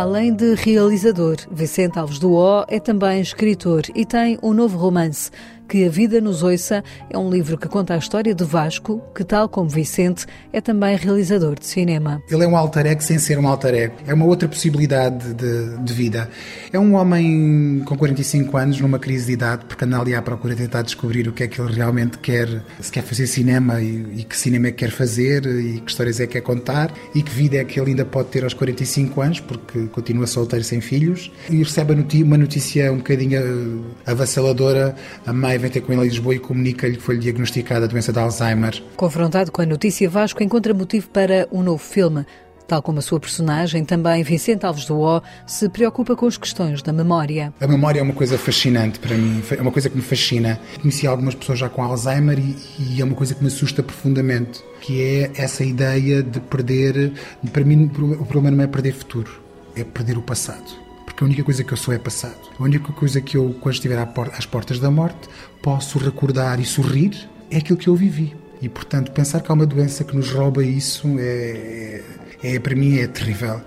Além 0.00 0.32
de 0.32 0.54
realizador, 0.54 1.36
Vicente 1.52 1.98
Alves 1.98 2.18
do 2.18 2.32
O 2.32 2.64
é 2.68 2.80
também 2.80 3.20
escritor 3.20 3.82
e 3.94 4.06
tem 4.06 4.38
um 4.42 4.54
novo 4.54 4.78
romance, 4.78 5.30
que 5.70 5.84
a 5.84 5.88
Vida 5.88 6.20
nos 6.20 6.42
Ouça 6.42 6.82
é 7.08 7.16
um 7.16 7.30
livro 7.30 7.56
que 7.56 7.68
conta 7.68 7.94
a 7.94 7.96
história 7.96 8.34
de 8.34 8.42
Vasco, 8.42 9.00
que, 9.14 9.22
tal 9.22 9.48
como 9.48 9.68
Vicente, 9.68 10.26
é 10.52 10.60
também 10.60 10.96
realizador 10.96 11.56
de 11.56 11.64
cinema. 11.64 12.20
Ele 12.28 12.42
é 12.42 12.48
um 12.48 12.56
alter 12.56 12.86
ego 12.86 13.00
sem 13.00 13.20
ser 13.20 13.38
um 13.38 13.46
alter 13.46 13.74
ego. 13.74 13.94
É 14.04 14.12
uma 14.12 14.24
outra 14.24 14.48
possibilidade 14.48 15.32
de, 15.32 15.78
de 15.78 15.92
vida. 15.92 16.28
É 16.72 16.78
um 16.78 16.94
homem 16.96 17.82
com 17.86 17.96
45 17.96 18.56
anos, 18.56 18.80
numa 18.80 18.98
crise 18.98 19.26
de 19.26 19.32
idade, 19.34 19.64
porque 19.64 19.84
anda 19.84 20.00
ali 20.00 20.12
à 20.12 20.20
procura 20.20 20.56
de 20.56 20.62
tentar 20.62 20.82
descobrir 20.82 21.28
o 21.28 21.32
que 21.32 21.44
é 21.44 21.46
que 21.46 21.60
ele 21.60 21.72
realmente 21.72 22.18
quer, 22.18 22.48
se 22.80 22.90
quer 22.90 23.04
fazer 23.04 23.28
cinema 23.28 23.80
e, 23.80 24.22
e 24.22 24.24
que 24.24 24.36
cinema 24.36 24.66
é 24.66 24.70
que 24.72 24.78
quer 24.78 24.90
fazer 24.90 25.46
e 25.46 25.78
que 25.78 25.88
histórias 25.88 26.18
é 26.18 26.26
que 26.26 26.32
quer 26.32 26.40
contar 26.40 26.92
e 27.14 27.22
que 27.22 27.30
vida 27.30 27.58
é 27.58 27.64
que 27.64 27.78
ele 27.78 27.90
ainda 27.90 28.04
pode 28.04 28.30
ter 28.30 28.42
aos 28.42 28.54
45 28.54 29.20
anos, 29.20 29.38
porque 29.38 29.86
continua 29.92 30.26
solteiro 30.26 30.64
sem 30.64 30.80
filhos. 30.80 31.30
E 31.48 31.58
recebe 31.58 31.92
uma 32.24 32.36
notícia 32.36 32.92
um 32.92 32.96
bocadinho 32.96 33.84
avassaladora. 34.04 34.96
A 35.24 35.32
mãe 35.32 35.59
vem 35.60 35.70
ter 35.70 35.80
com 35.80 35.92
ele 35.92 36.02
em 36.02 36.04
Lisboa 36.04 36.34
e 36.34 36.38
comunica-lhe 36.38 36.96
que 36.96 37.02
foi-lhe 37.02 37.20
diagnosticada 37.20 37.84
a 37.84 37.88
doença 37.88 38.12
de 38.12 38.18
Alzheimer. 38.18 38.82
Confrontado 38.96 39.52
com 39.52 39.62
a 39.62 39.66
notícia, 39.66 40.08
Vasco 40.08 40.42
encontra 40.42 40.74
motivo 40.74 41.08
para 41.08 41.46
um 41.52 41.62
novo 41.62 41.82
filme. 41.82 42.24
Tal 42.66 42.80
como 42.80 43.00
a 43.00 43.02
sua 43.02 43.18
personagem, 43.18 43.84
também 43.84 44.22
Vicente 44.22 44.64
Alves 44.64 44.84
do 44.84 45.00
O 45.00 45.20
se 45.44 45.68
preocupa 45.68 46.14
com 46.14 46.26
as 46.26 46.36
questões 46.36 46.82
da 46.82 46.92
memória. 46.92 47.52
A 47.60 47.66
memória 47.66 47.98
é 47.98 48.02
uma 48.02 48.12
coisa 48.12 48.38
fascinante 48.38 49.00
para 49.00 49.16
mim, 49.16 49.42
é 49.50 49.60
uma 49.60 49.72
coisa 49.72 49.90
que 49.90 49.96
me 49.96 50.02
fascina. 50.02 50.60
Conheci 50.80 51.04
algumas 51.04 51.34
pessoas 51.34 51.58
já 51.58 51.68
com 51.68 51.82
Alzheimer 51.82 52.38
e, 52.38 52.56
e 52.78 53.00
é 53.00 53.04
uma 53.04 53.16
coisa 53.16 53.34
que 53.34 53.42
me 53.42 53.48
assusta 53.48 53.82
profundamente, 53.82 54.62
que 54.80 55.02
é 55.02 55.32
essa 55.34 55.64
ideia 55.64 56.22
de 56.22 56.38
perder. 56.38 57.12
Para 57.52 57.64
mim, 57.64 57.90
o 58.20 58.24
problema 58.24 58.56
não 58.56 58.62
é 58.62 58.68
perder 58.68 58.92
futuro, 58.92 59.42
é 59.74 59.82
perder 59.82 60.16
o 60.16 60.22
passado 60.22 60.89
Porque 61.20 61.24
a 61.24 61.26
única 61.26 61.44
coisa 61.44 61.62
que 61.62 61.72
eu 61.74 61.76
sou 61.76 61.92
é 61.92 61.98
passado. 61.98 62.40
A 62.58 62.62
única 62.62 62.92
coisa 62.94 63.20
que 63.20 63.36
eu, 63.36 63.54
quando 63.60 63.74
estiver 63.74 63.98
às 64.32 64.46
portas 64.46 64.78
da 64.80 64.90
morte, 64.90 65.28
posso 65.60 65.98
recordar 65.98 66.58
e 66.58 66.64
sorrir 66.64 67.28
é 67.50 67.58
aquilo 67.58 67.76
que 67.76 67.88
eu 67.88 67.94
vivi. 67.94 68.34
E, 68.62 68.70
portanto, 68.70 69.12
pensar 69.12 69.42
que 69.42 69.50
há 69.50 69.54
uma 69.54 69.66
doença 69.66 70.02
que 70.02 70.16
nos 70.16 70.32
rouba 70.32 70.64
isso 70.64 71.06
é, 71.18 72.02
é 72.42 72.58
para 72.58 72.74
mim 72.74 72.98
é 72.98 73.06
terrível. 73.06 73.60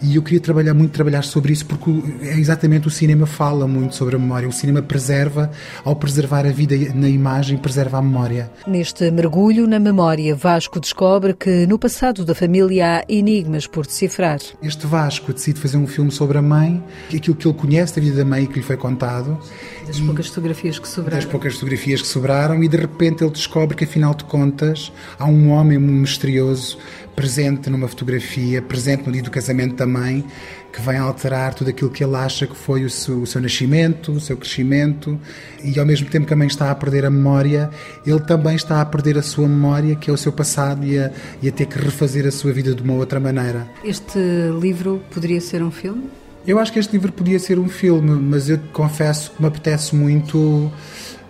E 0.00 0.16
eu 0.16 0.22
queria 0.22 0.40
trabalhar 0.40 0.74
muito 0.74 0.92
trabalhar 0.92 1.22
sobre 1.22 1.52
isso 1.52 1.66
porque 1.66 1.90
é 2.22 2.38
exatamente 2.38 2.86
o 2.86 2.90
cinema 2.90 3.26
fala 3.26 3.66
muito 3.66 3.94
sobre 3.94 4.16
a 4.16 4.18
memória. 4.18 4.48
O 4.48 4.52
cinema 4.52 4.80
preserva, 4.82 5.50
ao 5.84 5.96
preservar 5.96 6.46
a 6.46 6.50
vida 6.50 6.76
na 6.94 7.08
imagem, 7.08 7.56
preserva 7.56 7.98
a 7.98 8.02
memória. 8.02 8.50
Neste 8.66 9.10
mergulho 9.10 9.66
na 9.66 9.78
memória, 9.78 10.34
Vasco 10.36 10.78
descobre 10.78 11.34
que 11.34 11.66
no 11.66 11.78
passado 11.78 12.24
da 12.24 12.34
família 12.34 12.98
há 12.98 13.04
enigmas 13.08 13.66
por 13.66 13.86
decifrar. 13.86 14.38
Este 14.62 14.86
Vasco 14.86 15.32
decide 15.32 15.60
fazer 15.60 15.76
um 15.76 15.86
filme 15.86 16.10
sobre 16.10 16.38
a 16.38 16.42
mãe, 16.42 16.82
aquilo 17.14 17.36
que 17.36 17.48
ele 17.48 17.56
conhece 17.56 17.96
da 17.96 18.02
vida 18.02 18.16
da 18.16 18.24
mãe 18.24 18.44
e 18.44 18.46
que 18.46 18.58
lhe 18.58 18.64
foi 18.64 18.76
contado. 18.76 19.38
Das 19.86 19.98
poucas 20.00 20.26
fotografias 20.28 20.78
que 20.78 20.86
sobraram. 20.86 21.18
Das 21.18 21.24
poucas 21.24 21.54
fotografias 21.54 22.02
que 22.02 22.08
sobraram 22.08 22.62
e 22.62 22.68
de 22.68 22.76
repente 22.76 23.24
ele 23.24 23.30
descobre 23.30 23.76
que 23.76 23.84
afinal 23.84 24.14
de 24.14 24.24
contas 24.24 24.92
há 25.18 25.24
um 25.24 25.50
homem 25.50 25.78
misterioso 25.78 26.78
presente 27.18 27.68
numa 27.68 27.88
fotografia, 27.88 28.62
presente 28.62 29.04
no 29.04 29.12
dia 29.12 29.24
do 29.24 29.28
casamento 29.28 29.74
da 29.74 29.84
mãe, 29.84 30.24
que 30.72 30.80
vem 30.80 30.98
alterar 30.98 31.52
tudo 31.52 31.68
aquilo 31.68 31.90
que 31.90 32.04
ele 32.04 32.14
acha 32.14 32.46
que 32.46 32.54
foi 32.54 32.84
o 32.84 32.90
seu, 32.90 33.22
o 33.22 33.26
seu, 33.26 33.40
nascimento, 33.40 34.12
o 34.12 34.20
seu 34.20 34.36
crescimento, 34.36 35.18
e 35.64 35.80
ao 35.80 35.84
mesmo 35.84 36.08
tempo 36.08 36.28
que 36.28 36.32
a 36.32 36.36
mãe 36.36 36.46
está 36.46 36.70
a 36.70 36.74
perder 36.76 37.04
a 37.04 37.10
memória, 37.10 37.70
ele 38.06 38.20
também 38.20 38.54
está 38.54 38.80
a 38.80 38.84
perder 38.84 39.18
a 39.18 39.22
sua 39.22 39.48
memória, 39.48 39.96
que 39.96 40.08
é 40.08 40.12
o 40.12 40.16
seu 40.16 40.30
passado, 40.30 40.86
e 40.86 40.96
a, 40.96 41.10
e 41.42 41.48
a 41.48 41.50
ter 41.50 41.66
que 41.66 41.76
refazer 41.76 42.24
a 42.24 42.30
sua 42.30 42.52
vida 42.52 42.72
de 42.72 42.84
uma 42.84 42.94
outra 42.94 43.18
maneira. 43.18 43.66
Este 43.82 44.20
livro 44.60 45.02
poderia 45.10 45.40
ser 45.40 45.60
um 45.60 45.72
filme? 45.72 46.04
Eu 46.46 46.60
acho 46.60 46.72
que 46.72 46.78
este 46.78 46.92
livro 46.92 47.10
podia 47.10 47.40
ser 47.40 47.58
um 47.58 47.68
filme, 47.68 48.12
mas 48.12 48.48
eu 48.48 48.60
confesso 48.72 49.32
que 49.32 49.42
me 49.42 49.48
apetece 49.48 49.96
muito 49.96 50.70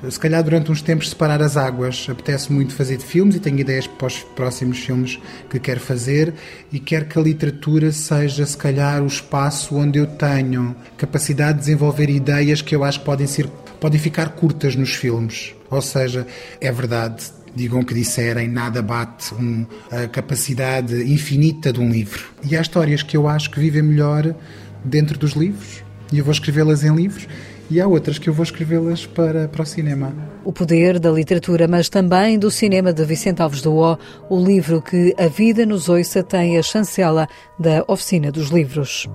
se 0.08 0.18
calhar 0.18 0.42
durante 0.42 0.70
uns 0.70 0.80
tempos 0.80 1.10
separar 1.10 1.42
as 1.42 1.56
águas. 1.56 2.06
Apetece 2.08 2.52
muito 2.52 2.74
fazer 2.74 2.96
de 2.96 3.04
filmes 3.04 3.34
e 3.34 3.40
tenho 3.40 3.58
ideias 3.58 3.86
para 3.86 4.06
os 4.06 4.18
próximos 4.18 4.78
filmes 4.78 5.18
que 5.50 5.58
quero 5.58 5.80
fazer 5.80 6.34
e 6.72 6.78
quero 6.78 7.06
que 7.06 7.18
a 7.18 7.22
literatura 7.22 7.90
seja 7.90 8.46
se 8.46 8.56
calhar 8.56 9.02
o 9.02 9.06
espaço 9.06 9.76
onde 9.76 9.98
eu 9.98 10.06
tenho 10.06 10.76
capacidade 10.96 11.54
de 11.54 11.64
desenvolver 11.64 12.08
ideias 12.08 12.62
que 12.62 12.74
eu 12.74 12.84
acho 12.84 13.00
que 13.00 13.04
podem 13.04 13.26
ser 13.26 13.48
podem 13.80 14.00
ficar 14.00 14.30
curtas 14.30 14.74
nos 14.74 14.94
filmes. 14.94 15.54
Ou 15.70 15.80
seja, 15.80 16.26
é 16.60 16.72
verdade, 16.72 17.26
digam 17.54 17.82
que 17.82 17.94
disserem, 17.94 18.48
nada 18.48 18.82
bate 18.82 19.32
um, 19.34 19.64
a 19.90 20.08
capacidade 20.08 20.94
infinita 21.12 21.72
de 21.72 21.80
um 21.80 21.88
livro. 21.88 22.24
E 22.44 22.56
há 22.56 22.60
histórias 22.60 23.02
que 23.02 23.16
eu 23.16 23.28
acho 23.28 23.50
que 23.50 23.60
vivem 23.60 23.82
melhor 23.82 24.34
dentro 24.84 25.18
dos 25.18 25.32
livros 25.32 25.82
e 26.12 26.18
eu 26.18 26.24
vou 26.24 26.32
escrevê-las 26.32 26.82
em 26.84 26.94
livros 26.94 27.28
e 27.70 27.80
há 27.80 27.87
outras 27.87 28.18
que 28.18 28.28
eu 28.28 28.34
vou 28.34 28.42
escrevê-las 28.42 29.06
para, 29.06 29.48
para 29.48 29.62
o 29.62 29.66
cinema. 29.66 30.12
O 30.44 30.52
poder 30.52 30.98
da 30.98 31.10
literatura, 31.10 31.68
mas 31.68 31.88
também 31.88 32.38
do 32.38 32.50
cinema 32.50 32.92
de 32.92 33.04
Vicente 33.04 33.42
Alves 33.42 33.62
do 33.62 33.75
O, 33.75 33.98
o 34.28 34.42
livro 34.42 34.80
que 34.80 35.14
A 35.18 35.28
Vida 35.28 35.66
nos 35.66 35.88
Ouça 35.88 36.22
tem 36.22 36.58
a 36.58 36.62
chancela 36.62 37.28
da 37.58 37.84
Oficina 37.87 38.32
dos 38.32 38.48
Livros. 38.48 39.08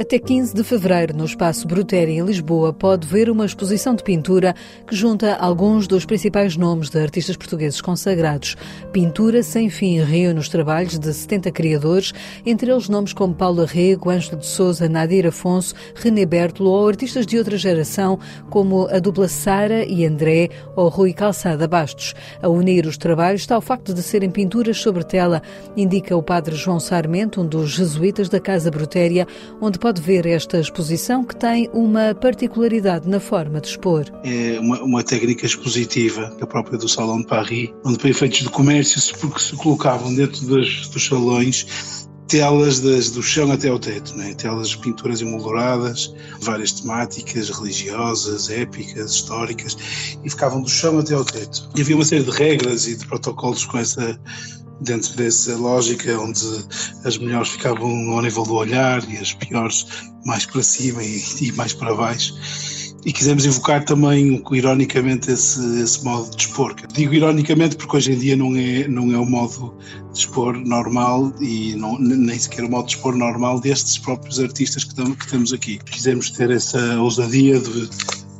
Até 0.00 0.16
15 0.16 0.54
de 0.54 0.62
fevereiro, 0.62 1.16
no 1.16 1.24
Espaço 1.24 1.66
Bruteri, 1.66 2.12
em 2.12 2.24
Lisboa, 2.24 2.72
pode 2.72 3.04
ver 3.04 3.28
uma 3.28 3.44
exposição 3.44 3.96
de 3.96 4.04
pintura 4.04 4.54
que 4.86 4.94
junta 4.94 5.34
alguns 5.34 5.88
dos 5.88 6.04
principais 6.04 6.56
nomes 6.56 6.88
de 6.88 7.00
artistas 7.00 7.36
portugueses 7.36 7.80
consagrados. 7.80 8.56
Pintura 8.92 9.42
Sem 9.42 9.68
Fim 9.68 9.98
reúne 9.98 10.38
os 10.38 10.48
trabalhos 10.48 11.00
de 11.00 11.12
70 11.12 11.50
criadores, 11.50 12.12
entre 12.46 12.70
eles 12.70 12.88
nomes 12.88 13.12
como 13.12 13.34
Paulo 13.34 13.64
Rego, 13.64 14.08
Ângelo 14.08 14.36
de 14.36 14.46
Souza, 14.46 14.88
Nadir 14.88 15.26
Afonso, 15.26 15.74
René 15.96 16.24
Bertolo 16.24 16.70
ou 16.70 16.86
artistas 16.86 17.26
de 17.26 17.36
outra 17.36 17.56
geração, 17.56 18.20
como 18.48 18.86
a 18.86 19.00
dupla 19.00 19.26
Sara 19.26 19.84
e 19.84 20.06
André 20.06 20.50
ou 20.76 20.88
Rui 20.88 21.12
Calçada 21.12 21.66
Bastos. 21.66 22.14
A 22.40 22.48
unir 22.48 22.86
os 22.86 22.96
trabalhos 22.96 23.40
está 23.40 23.58
o 23.58 23.60
facto 23.60 23.92
de 23.92 24.04
serem 24.04 24.30
pinturas 24.30 24.78
sobre 24.78 25.02
tela, 25.02 25.42
indica 25.76 26.16
o 26.16 26.22
padre 26.22 26.54
João 26.54 26.78
Sarmento, 26.78 27.40
um 27.40 27.46
dos 27.46 27.70
jesuítas 27.70 28.28
da 28.28 28.38
Casa 28.38 28.70
Brutéria, 28.70 29.26
onde 29.60 29.76
pode 29.76 29.87
ver 29.96 30.26
esta 30.26 30.58
exposição 30.58 31.24
que 31.24 31.34
tem 31.36 31.68
uma 31.72 32.14
particularidade 32.14 33.08
na 33.08 33.20
forma 33.20 33.60
de 33.60 33.68
expor. 33.68 34.04
É 34.24 34.58
uma, 34.60 34.82
uma 34.82 35.02
técnica 35.02 35.46
expositiva, 35.46 36.36
a 36.40 36.46
própria 36.46 36.78
do 36.78 36.88
Salão 36.88 37.18
de 37.18 37.26
Paris, 37.26 37.70
onde 37.84 37.98
para 37.98 38.10
efeitos 38.10 38.40
de 38.40 38.48
comércio 38.48 39.00
se, 39.00 39.14
se 39.14 39.56
colocavam 39.56 40.14
dentro 40.14 40.46
dos, 40.46 40.88
dos 40.88 41.06
salões 41.06 41.66
telas 42.28 42.80
das, 42.80 43.10
do 43.10 43.22
chão 43.22 43.50
até 43.50 43.68
ao 43.68 43.78
teto, 43.78 44.14
né? 44.14 44.34
telas 44.34 44.76
pinturas 44.76 45.22
emolduradas, 45.22 46.14
várias 46.40 46.72
temáticas 46.72 47.48
religiosas, 47.48 48.50
épicas, 48.50 49.12
históricas, 49.12 49.76
e 50.22 50.28
ficavam 50.30 50.60
do 50.60 50.68
chão 50.68 50.98
até 50.98 51.14
ao 51.14 51.24
teto. 51.24 51.70
E 51.74 51.80
havia 51.80 51.96
uma 51.96 52.04
série 52.04 52.24
de 52.24 52.30
regras 52.30 52.86
e 52.86 52.96
de 52.96 53.06
protocolos 53.06 53.64
com 53.64 53.78
essa 53.78 54.20
dentro 54.80 55.14
dessa 55.16 55.56
lógica 55.56 56.18
onde 56.18 56.40
as 57.04 57.18
melhores 57.18 57.50
ficavam 57.50 58.10
ao 58.12 58.22
nível 58.22 58.44
do 58.44 58.54
olhar 58.54 59.02
e 59.10 59.16
as 59.18 59.32
piores 59.32 59.86
mais 60.24 60.46
para 60.46 60.62
cima 60.62 61.02
e, 61.02 61.22
e 61.42 61.52
mais 61.52 61.72
para 61.72 61.94
baixo. 61.94 62.34
E 63.04 63.12
quisemos 63.12 63.46
invocar 63.46 63.84
também, 63.84 64.42
ironicamente, 64.52 65.30
esse, 65.30 65.80
esse 65.80 66.04
modo 66.04 66.36
de 66.36 66.42
expor. 66.42 66.74
Digo 66.92 67.14
ironicamente 67.14 67.76
porque 67.76 67.96
hoje 67.96 68.12
em 68.12 68.18
dia 68.18 68.36
não 68.36 68.54
é, 68.56 68.88
não 68.88 69.12
é 69.12 69.18
o 69.18 69.24
modo 69.24 69.74
de 70.12 70.18
expor 70.18 70.58
normal 70.58 71.32
e 71.40 71.74
não, 71.76 71.98
nem 71.98 72.38
sequer 72.38 72.64
o 72.64 72.70
modo 72.70 72.86
de 72.86 72.96
expor 72.96 73.16
normal 73.16 73.60
destes 73.60 73.98
próprios 73.98 74.40
artistas 74.40 74.84
que, 74.84 74.94
tam, 74.94 75.14
que 75.14 75.28
temos 75.28 75.52
aqui. 75.52 75.78
Quisemos 75.78 76.30
ter 76.30 76.50
essa 76.50 77.00
ousadia 77.00 77.60
de 77.60 77.88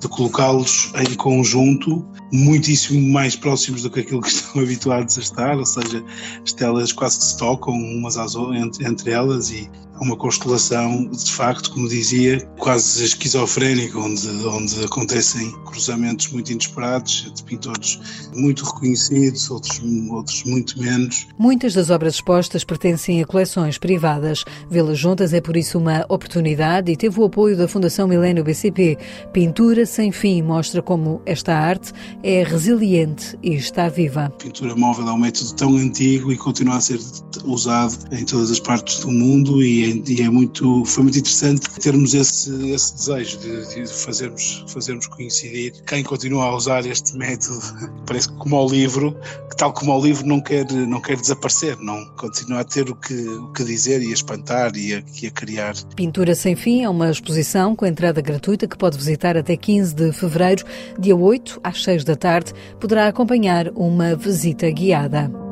de 0.01 0.09
colocá-los 0.09 0.93
em 0.95 1.15
conjunto, 1.15 2.07
muitíssimo 2.33 3.13
mais 3.13 3.35
próximos 3.35 3.83
do 3.83 3.91
que 3.91 4.01
aquilo 4.01 4.21
que 4.21 4.29
estão 4.31 4.63
habituados 4.63 5.19
a 5.19 5.21
estar, 5.21 5.57
ou 5.57 5.67
seja, 5.67 6.05
as 6.43 6.53
telas 6.53 6.93
quase 6.93 7.19
que 7.19 7.25
se 7.25 7.39
tocam 7.39 7.75
umas 7.75 8.17
às 8.17 8.35
entre, 8.35 8.87
entre 8.87 9.11
elas 9.11 9.51
e 9.51 9.69
uma 10.01 10.17
constelação, 10.17 11.09
de 11.11 11.33
facto, 11.33 11.71
como 11.73 11.89
dizia, 11.89 12.41
quase 12.59 13.05
esquizofrénica, 13.05 13.99
onde, 13.99 14.29
onde 14.47 14.85
acontecem 14.85 15.51
cruzamentos 15.65 16.29
muito 16.29 16.53
inesperados 16.53 17.27
entre 17.29 17.45
pintores 17.45 18.01
muito 18.35 18.65
reconhecidos, 18.65 19.51
outros, 19.51 19.81
outros 20.11 20.45
muito 20.45 20.79
menos. 20.81 21.27
Muitas 21.39 21.75
das 21.75 21.91
obras 21.91 22.15
expostas 22.15 22.65
pertencem 22.65 23.23
a 23.23 23.27
coleções 23.27 23.79
privadas. 23.79 24.45
Vê-las 24.71 24.99
juntas 24.99 25.33
é 25.33 25.41
por 25.41 25.57
isso 25.57 25.79
uma 25.79 26.05
oportunidade 26.09 26.91
e 26.91 26.97
teve 26.97 27.21
o 27.21 27.25
apoio 27.25 27.57
da 27.57 27.69
Fundação 27.69 28.09
Milênio 28.09 28.45
BCP. 28.45 28.99
Pintura 29.33 29.87
sem 29.87 30.13
fim 30.13 30.43
mostra 30.43 30.83
como 30.83 31.21
esta 31.27 31.55
arte 31.55 31.93
é 32.23 32.43
resiliente 32.43 33.39
e 33.43 33.55
está 33.55 33.89
viva. 33.89 34.27
A 34.27 34.31
pintura 34.31 34.75
móvel 34.77 35.09
é 35.09 35.13
um 35.13 35.19
método 35.19 35.55
tão 35.55 35.77
antigo 35.77 36.33
e 36.33 36.37
continua 36.37 36.77
a 36.77 36.81
ser 36.81 37.01
usado 37.45 37.97
em 38.13 38.25
todas 38.25 38.51
as 38.51 38.61
partes 38.61 39.01
do 39.01 39.11
mundo 39.11 39.63
e 39.63 39.88
e 39.91 40.23
é 40.23 40.29
muito, 40.29 40.85
foi 40.85 41.05
muito 41.05 41.19
interessante 41.19 41.69
termos 41.81 42.15
esse, 42.15 42.71
esse 42.71 42.95
desejo 42.95 43.39
de, 43.39 43.75
de, 43.75 43.93
fazermos, 43.93 44.65
fazermos 44.69 45.07
coincidir 45.07 45.73
quem 45.87 46.03
continua 46.03 46.45
a 46.45 46.57
usar 46.57 46.85
este 46.87 47.17
método, 47.17 47.61
parece 48.07 48.29
que 48.29 48.35
como 48.37 48.57
ao 48.57 48.69
livro, 48.69 49.17
que 49.51 49.57
tal 49.57 49.73
como 49.73 49.93
ao 49.93 50.03
livro 50.03 50.27
não 50.27 50.41
quer, 50.41 50.71
não 50.73 51.01
quer 51.01 51.17
desaparecer, 51.17 51.77
não 51.81 52.05
continua 52.17 52.61
a 52.61 52.65
ter 52.65 52.89
o 52.89 52.95
que, 52.95 53.15
o 53.15 53.53
que 53.53 53.65
dizer 53.65 54.03
e 54.03 54.11
a 54.11 54.15
espantar 54.15 54.77
e 54.77 54.95
a, 54.95 55.03
e 55.23 55.27
a 55.27 55.31
criar. 55.31 55.75
Pintura 55.97 56.35
Sem 56.35 56.57
Fim 56.57 56.83
é 56.83 56.89
uma 56.89 57.11
exposição 57.11 57.75
com 57.75 57.87
entrada 57.87 58.21
gratuita 58.21 58.67
que 58.67 58.77
pode 58.77 58.97
visitar 58.97 59.37
até 59.37 59.57
15 59.57 59.95
de 59.95 60.13
fevereiro, 60.13 60.65
dia 60.99 61.17
8 61.17 61.61
às 61.63 61.83
6 61.83 62.05
da 62.05 62.17
tarde, 62.17 62.53
poderá 62.81 63.09
acompanhar 63.09 63.69
uma 63.75 64.15
visita 64.15 64.71
guiada. 64.71 65.48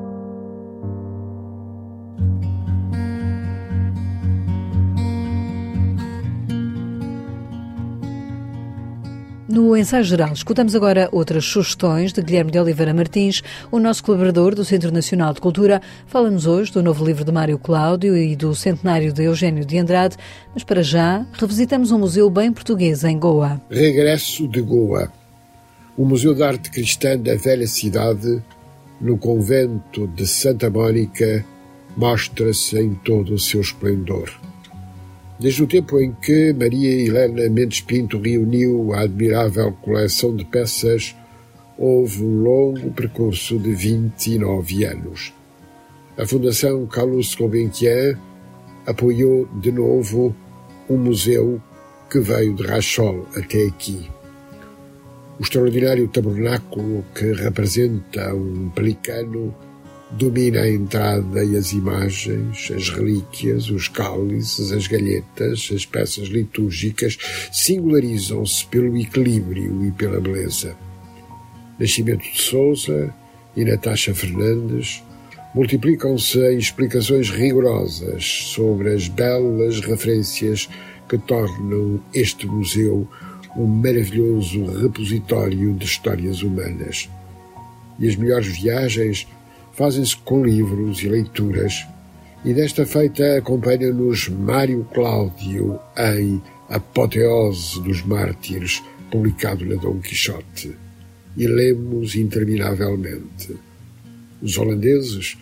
No 9.57 9.75
ensaio 9.75 10.05
geral, 10.05 10.35
escutamos 10.35 10.75
agora 10.75 11.09
outras 11.11 11.47
sugestões 11.47 12.13
de 12.13 12.21
Guilherme 12.21 12.51
de 12.51 12.59
Oliveira 12.59 12.93
Martins, 12.93 13.43
o 13.73 13.79
nosso 13.79 14.05
colaborador 14.05 14.55
do 14.55 14.67
Centro 14.67 14.93
Nacional 14.93 15.33
de 15.33 15.41
Cultura. 15.41 15.81
Fala-nos 16.07 16.47
hoje 16.47 16.71
do 16.71 16.83
novo 16.83 17.03
livro 17.03 17.25
de 17.25 17.33
Mário 17.33 17.59
Cláudio 17.59 18.15
e 18.15 18.37
do 18.37 18.55
centenário 18.55 19.15
de 19.15 19.23
Eugênio 19.23 19.65
de 19.65 19.79
Andrade, 19.79 20.19
mas 20.53 20.63
para 20.63 20.83
já 20.83 21.25
revisitamos 21.33 21.91
um 21.91 21.99
museu 21.99 22.29
bem 22.29 22.53
português 22.53 23.03
em 23.03 23.19
Goa. 23.19 23.59
Regresso 23.71 24.47
de 24.47 24.61
Goa. 24.61 25.11
O 25.97 26.05
Museu 26.05 26.35
de 26.35 26.43
Arte 26.43 26.71
Cristã 26.71 27.17
da 27.17 27.35
Velha 27.35 27.67
Cidade, 27.67 28.43
no 29.01 29.17
convento 29.17 30.07
de 30.09 30.27
Santa 30.27 30.69
Mónica, 30.69 31.43
mostra-se 31.97 32.79
em 32.79 32.93
todo 32.93 33.33
o 33.33 33.39
seu 33.39 33.63
esplendor. 33.63 34.31
Desde 35.39 35.63
o 35.63 35.67
tempo 35.67 36.01
em 36.01 36.13
que 36.13 36.55
Maria 36.55 36.91
Helena 36.91 37.49
Mendes 37.51 37.83
Pinto 37.83 38.19
reuniu 38.19 38.95
a 38.95 39.03
admirável 39.03 39.71
coleção 39.83 40.35
de 40.35 40.47
peças, 40.47 41.15
houve 41.77 42.25
um 42.25 42.43
longo 42.43 42.91
percurso 42.93 43.59
de 43.59 43.75
29 43.75 44.85
anos. 44.85 45.35
A 46.17 46.27
Fundação 46.27 46.87
Carlos 46.87 47.35
Gulbenkian 47.35 48.19
apoiou 48.87 49.47
de 49.61 49.71
novo 49.71 50.35
um 50.89 50.97
museu 50.97 51.61
que 52.11 52.19
veio 52.19 52.55
de 52.55 52.67
Rachol 52.67 53.27
até 53.37 53.67
aqui. 53.67 54.09
O 55.39 55.43
extraordinário 55.43 56.09
tabernáculo 56.09 57.05
que 57.15 57.33
representa 57.33 58.35
um 58.35 58.71
pelicano 58.71 59.55
domina 60.11 60.61
a 60.61 60.71
entrada 60.71 61.45
e 61.45 61.57
as 61.57 61.73
imagens, 61.73 62.71
as 62.75 62.89
relíquias, 62.91 63.69
os 63.71 63.89
cálices, 63.89 64.71
as 64.73 64.87
galhetas, 64.87 65.69
as 65.75 65.85
peças 65.85 66.29
litúrgicas 66.29 67.19
singularizam-se 67.53 68.67
pelo 68.67 68.97
equilíbrio 68.97 69.85
e 69.85 69.91
pela 69.91 70.21
beleza. 70.21 70.77
Nascimento 71.79 72.23
de 72.23 72.41
Souza 72.41 73.13
e 73.57 73.65
Natasha 73.65 74.15
Fernandes 74.15 75.03
multiplicam-se 75.55 76.39
em 76.39 76.59
explicações 76.59 77.31
rigorosas 77.31 78.25
sobre 78.25 78.95
as 78.95 79.09
belas 79.09 79.81
referências 79.81 80.69
que 81.09 81.19
tornam 81.19 82.01
este 82.15 82.47
museu 82.47 83.09
um 83.57 83.67
maravilhoso 83.67 84.67
repositório 84.67 85.73
de 85.75 85.85
histórias 85.87 86.43
humanas. 86.43 87.09
E 87.99 88.07
as 88.07 88.15
melhores 88.15 88.49
viagens 88.49 89.27
fazem-se 89.77 90.17
com 90.17 90.43
livros 90.43 91.03
e 91.03 91.09
leituras, 91.09 91.87
e 92.45 92.55
desta 92.55 92.87
feita 92.87 93.37
acompanha-nos 93.37 94.29
Mário 94.29 94.89
Cláudio 94.93 95.79
em 95.99 96.41
Apoteose 96.69 97.83
dos 97.83 98.03
Mártires, 98.03 98.83
publicado 99.11 99.65
na 99.67 99.75
Dom 99.77 99.99
Quixote. 100.01 100.75
E 101.37 101.47
lemos 101.47 102.15
interminavelmente. 102.15 103.55
Os 104.41 104.57
holandeses, 104.57 105.37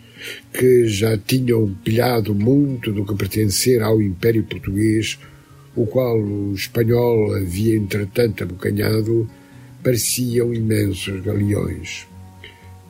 que 0.52 0.88
já 0.88 1.16
tinham 1.16 1.72
pilhado 1.84 2.34
muito 2.34 2.92
do 2.92 3.04
que 3.04 3.14
pertencer 3.14 3.82
ao 3.82 4.02
Império 4.02 4.42
Português, 4.42 5.18
o 5.76 5.86
qual 5.86 6.18
o 6.18 6.54
espanhol 6.54 7.34
havia 7.34 7.76
entretanto 7.76 8.42
abocanhado, 8.42 9.28
pareciam 9.82 10.52
imensos 10.52 11.20
galeões. 11.20 12.06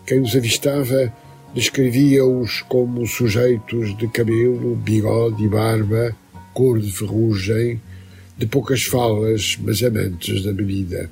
Quem 0.07 0.21
os 0.21 0.35
avistava 0.37 1.13
descrevia-os 1.55 2.63
como 2.63 3.07
sujeitos 3.07 3.97
de 3.97 4.09
cabelo, 4.09 4.75
bigode 4.75 5.45
e 5.45 5.49
barba, 5.49 6.15
cor 6.53 6.81
de 6.81 6.91
ferrugem, 6.91 7.81
de 8.37 8.47
poucas 8.47 8.83
falas, 8.83 9.57
mas 9.63 9.83
amantes 9.83 10.43
da 10.43 10.53
bebida. 10.53 11.09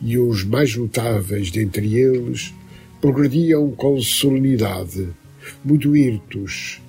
E 0.00 0.16
os 0.16 0.44
mais 0.44 0.74
notáveis 0.74 1.50
dentre 1.50 1.94
eles 1.94 2.54
progrediam 3.00 3.70
com 3.72 4.00
solenidade, 4.00 5.08
muito 5.62 5.94
hirtos 5.94 6.80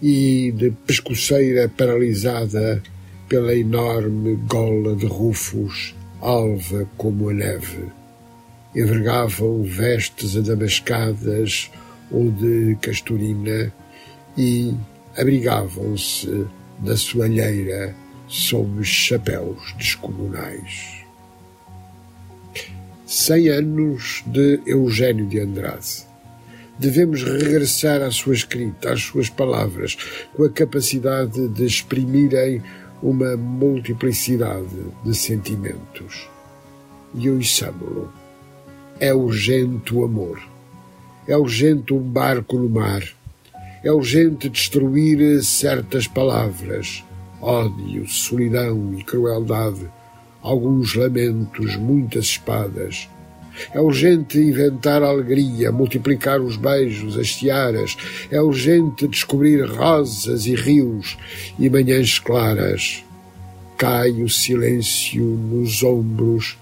e 0.00 0.52
de 0.52 0.70
pescoceira 0.86 1.68
paralisada 1.68 2.82
pela 3.28 3.54
enorme 3.54 4.36
gola 4.48 4.96
de 4.96 5.06
rufos, 5.06 5.94
alva 6.20 6.88
como 6.96 7.28
a 7.28 7.34
neve. 7.34 8.03
Envergavam 8.74 9.62
vestes 9.62 10.36
adamascadas 10.36 11.70
ou 12.10 12.30
de 12.30 12.76
castorina 12.80 13.72
e 14.36 14.74
abrigavam-se 15.16 16.46
da 16.80 16.96
soalheira 16.96 17.94
sob 18.26 18.82
chapéus 18.82 19.74
descomunais. 19.78 21.04
Cem 23.06 23.48
anos 23.48 24.24
de 24.26 24.60
Eugênio 24.66 25.26
de 25.26 25.38
Andrade. 25.38 26.04
Devemos 26.78 27.22
regressar 27.22 28.02
à 28.02 28.10
sua 28.10 28.34
escrita, 28.34 28.92
às 28.92 29.02
suas 29.02 29.30
palavras, 29.30 29.96
com 30.34 30.42
a 30.42 30.50
capacidade 30.50 31.48
de 31.48 31.64
exprimirem 31.64 32.60
uma 33.00 33.36
multiplicidade 33.36 34.86
de 35.04 35.14
sentimentos. 35.14 36.28
E 37.14 37.30
ouçamo-lo. 37.30 38.23
É 39.00 39.12
urgente 39.12 39.94
o 39.94 40.04
amor. 40.04 40.40
É 41.26 41.36
urgente 41.36 41.92
um 41.92 42.00
barco 42.00 42.56
no 42.56 42.68
mar. 42.68 43.02
É 43.82 43.90
urgente 43.90 44.48
destruir 44.48 45.42
certas 45.42 46.06
palavras, 46.06 47.04
ódio, 47.40 48.08
solidão 48.08 48.94
e 48.96 49.02
crueldade, 49.02 49.86
alguns 50.40 50.94
lamentos, 50.94 51.76
muitas 51.76 52.26
espadas, 52.26 53.08
é 53.72 53.80
urgente 53.80 54.38
inventar 54.38 55.02
alegria, 55.02 55.70
multiplicar 55.70 56.40
os 56.40 56.56
beijos, 56.56 57.16
as 57.16 57.34
tiaras. 57.34 57.96
É 58.30 58.40
urgente 58.40 59.06
descobrir 59.06 59.64
rosas 59.64 60.46
e 60.46 60.54
rios 60.54 61.16
e 61.58 61.70
manhãs 61.70 62.18
claras. 62.18 63.04
Cai 63.76 64.22
o 64.22 64.28
silêncio 64.28 65.24
nos 65.24 65.82
ombros 65.82 66.56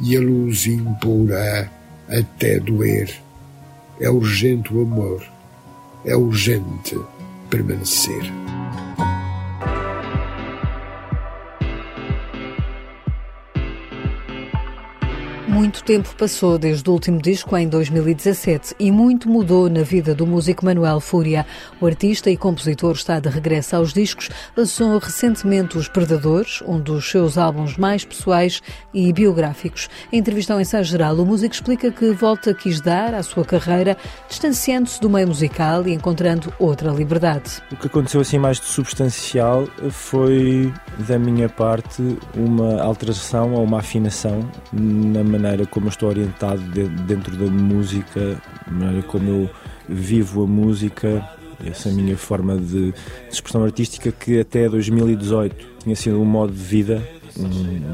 e 0.00 0.16
a 0.16 0.20
luz 0.20 0.66
impura 0.66 1.75
até 2.08 2.58
doer. 2.60 3.10
É 4.00 4.10
urgente 4.10 4.72
o 4.74 4.82
amor. 4.82 5.22
É 6.04 6.14
urgente 6.16 6.98
permanecer. 7.50 8.22
Muito 15.56 15.82
tempo 15.82 16.14
passou 16.18 16.58
desde 16.58 16.86
o 16.86 16.92
último 16.92 17.18
disco, 17.18 17.56
em 17.56 17.66
2017, 17.66 18.74
e 18.78 18.92
muito 18.92 19.26
mudou 19.26 19.70
na 19.70 19.82
vida 19.82 20.14
do 20.14 20.26
músico 20.26 20.66
Manuel 20.66 21.00
Fúria. 21.00 21.46
O 21.80 21.86
artista 21.86 22.30
e 22.30 22.36
compositor 22.36 22.92
está 22.92 23.18
de 23.18 23.30
regresso 23.30 23.74
aos 23.74 23.90
discos, 23.90 24.28
lançou 24.54 24.98
recentemente 24.98 25.78
Os 25.78 25.88
Predadores, 25.88 26.62
um 26.66 26.78
dos 26.78 27.10
seus 27.10 27.38
álbuns 27.38 27.78
mais 27.78 28.04
pessoais 28.04 28.60
e 28.92 29.10
biográficos. 29.14 29.88
Em 30.12 30.18
entrevista 30.18 30.52
ao 30.52 30.60
ensaio 30.60 30.84
geral, 30.84 31.16
o 31.16 31.24
músico 31.24 31.54
explica 31.54 31.90
que 31.90 32.10
volta 32.10 32.52
quis 32.52 32.78
dar 32.78 33.14
à 33.14 33.22
sua 33.22 33.42
carreira, 33.42 33.96
distanciando-se 34.28 35.00
do 35.00 35.08
meio 35.08 35.28
musical 35.28 35.88
e 35.88 35.94
encontrando 35.94 36.52
outra 36.58 36.90
liberdade. 36.90 37.62
O 37.72 37.76
que 37.76 37.86
aconteceu 37.86 38.20
assim 38.20 38.38
mais 38.38 38.60
de 38.60 38.66
substancial 38.66 39.66
foi, 39.88 40.70
da 41.08 41.18
minha 41.18 41.48
parte, 41.48 42.18
uma 42.34 42.82
alteração 42.82 43.54
ou 43.54 43.64
uma 43.64 43.78
afinação 43.78 44.46
na 44.70 45.24
maneira 45.24 45.45
maneira 45.46 45.66
como 45.66 45.86
eu 45.86 45.90
estou 45.90 46.08
orientado 46.08 46.60
dentro 47.06 47.36
da 47.36 47.46
música, 47.46 48.40
a 48.66 48.70
maneira 48.70 49.02
como 49.06 49.28
eu 49.28 49.50
vivo 49.88 50.42
a 50.42 50.46
música, 50.46 51.24
essa 51.64 51.88
minha 51.90 52.16
forma 52.16 52.56
de, 52.56 52.92
de 52.92 52.94
expressão 53.30 53.62
artística 53.62 54.10
que 54.10 54.40
até 54.40 54.68
2018 54.68 55.66
tinha 55.78 55.94
sido 55.94 56.20
um 56.20 56.24
modo 56.24 56.52
de 56.52 56.62
vida, 56.62 57.08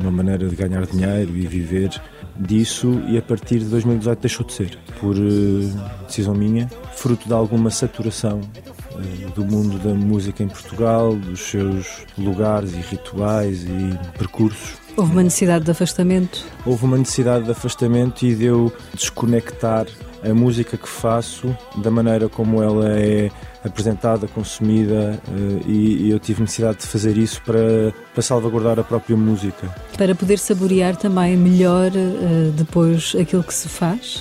uma 0.01 0.11
maneira 0.11 0.49
de 0.49 0.57
ganhar 0.57 0.87
dinheiro 0.87 1.37
e 1.37 1.47
viver 1.47 1.91
disso 2.37 3.03
e 3.07 3.19
a 3.19 3.23
partir 3.23 3.59
de 3.59 3.67
2018 3.67 4.21
deixou 4.21 4.47
de 4.47 4.53
ser, 4.55 4.79
por 4.99 5.15
uh, 5.15 6.07
decisão 6.07 6.35
minha, 6.35 6.69
fruto 6.95 7.29
de 7.29 7.35
alguma 7.35 7.71
saturação 7.71 8.41
uh, 8.41 9.31
do 9.33 9.45
mundo 9.45 9.79
da 9.79 9.93
música 9.93 10.43
em 10.43 10.49
Portugal, 10.49 11.15
dos 11.15 11.41
seus 11.41 12.07
lugares 12.17 12.73
e 12.73 12.81
rituais 12.81 13.65
e 13.65 14.19
percursos 14.19 14.82
Houve 14.97 15.13
uma 15.13 15.23
necessidade 15.23 15.65
de 15.65 15.71
afastamento? 15.71 16.45
Houve 16.67 16.85
uma 16.85 16.99
necessidade 16.99 17.45
de 17.45 17.51
afastamento 17.51 18.27
e 18.27 18.35
de 18.35 18.45
eu 18.45 18.73
desconectar 18.95 19.87
a 20.23 20.35
música 20.35 20.77
que 20.77 20.89
faço 20.89 21.57
da 21.77 21.91
maneira 21.91 22.29
como 22.29 22.63
ela 22.63 22.89
é 22.91 23.31
apresentada, 23.65 24.29
consumida 24.29 25.19
eh, 25.29 25.63
e, 25.67 26.11
eu 26.11 26.19
tive 26.19 26.43
necessidade 26.43 26.79
de 26.79 26.87
fazer 26.87 27.17
isso 27.17 27.41
para, 27.43 27.93
para 28.13 28.23
salvaguardar 28.23 28.79
a 28.79 28.85
própria 28.85 29.17
música. 29.17 29.75
Para 29.97 30.15
poder 30.15 30.39
saborear 30.39 30.97
também 30.97 31.37
melhor 31.37 31.91
eh, 31.95 32.51
depois 32.55 33.15
aquilo 33.21 33.43
que 33.43 33.55
se 33.55 33.69
faz? 33.69 34.21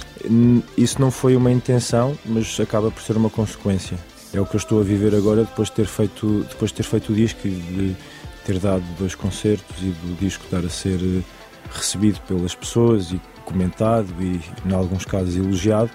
Isso 0.78 1.02
não 1.02 1.12
foi 1.12 1.36
uma 1.36 1.52
intenção, 1.52 2.18
mas 2.26 2.60
acaba 2.60 2.92
por 2.92 3.02
ser 3.02 3.18
uma 3.18 3.30
consequência. 3.30 3.98
É 4.34 4.40
o 4.40 4.46
que 4.46 4.56
eu 4.56 4.60
estou 4.60 4.80
a 4.80 4.84
viver 4.84 5.14
agora 5.14 5.44
depois 5.44 5.68
de 5.68 5.76
ter 5.76 5.86
feito, 5.86 6.46
depois 6.50 6.72
de 6.72 6.78
ter 6.78 6.84
feito 6.84 7.12
o 7.12 7.16
disco 7.16 7.48
e 7.48 7.96
de 8.54 8.60
ter 8.60 8.60
dado 8.60 8.84
dois 8.98 9.16
concertos 9.16 9.78
e 9.82 9.90
do 9.90 10.16
disco 10.20 10.44
estar 10.46 10.66
a 10.66 10.70
ser 10.70 11.00
eh, 11.02 11.22
recebido 11.72 12.20
pelas 12.22 12.54
pessoas 12.56 13.12
e 13.12 13.22
comentado 13.46 14.08
e, 14.20 14.40
em 14.66 14.74
alguns 14.74 15.06
casos, 15.06 15.36
elogiado, 15.36 15.90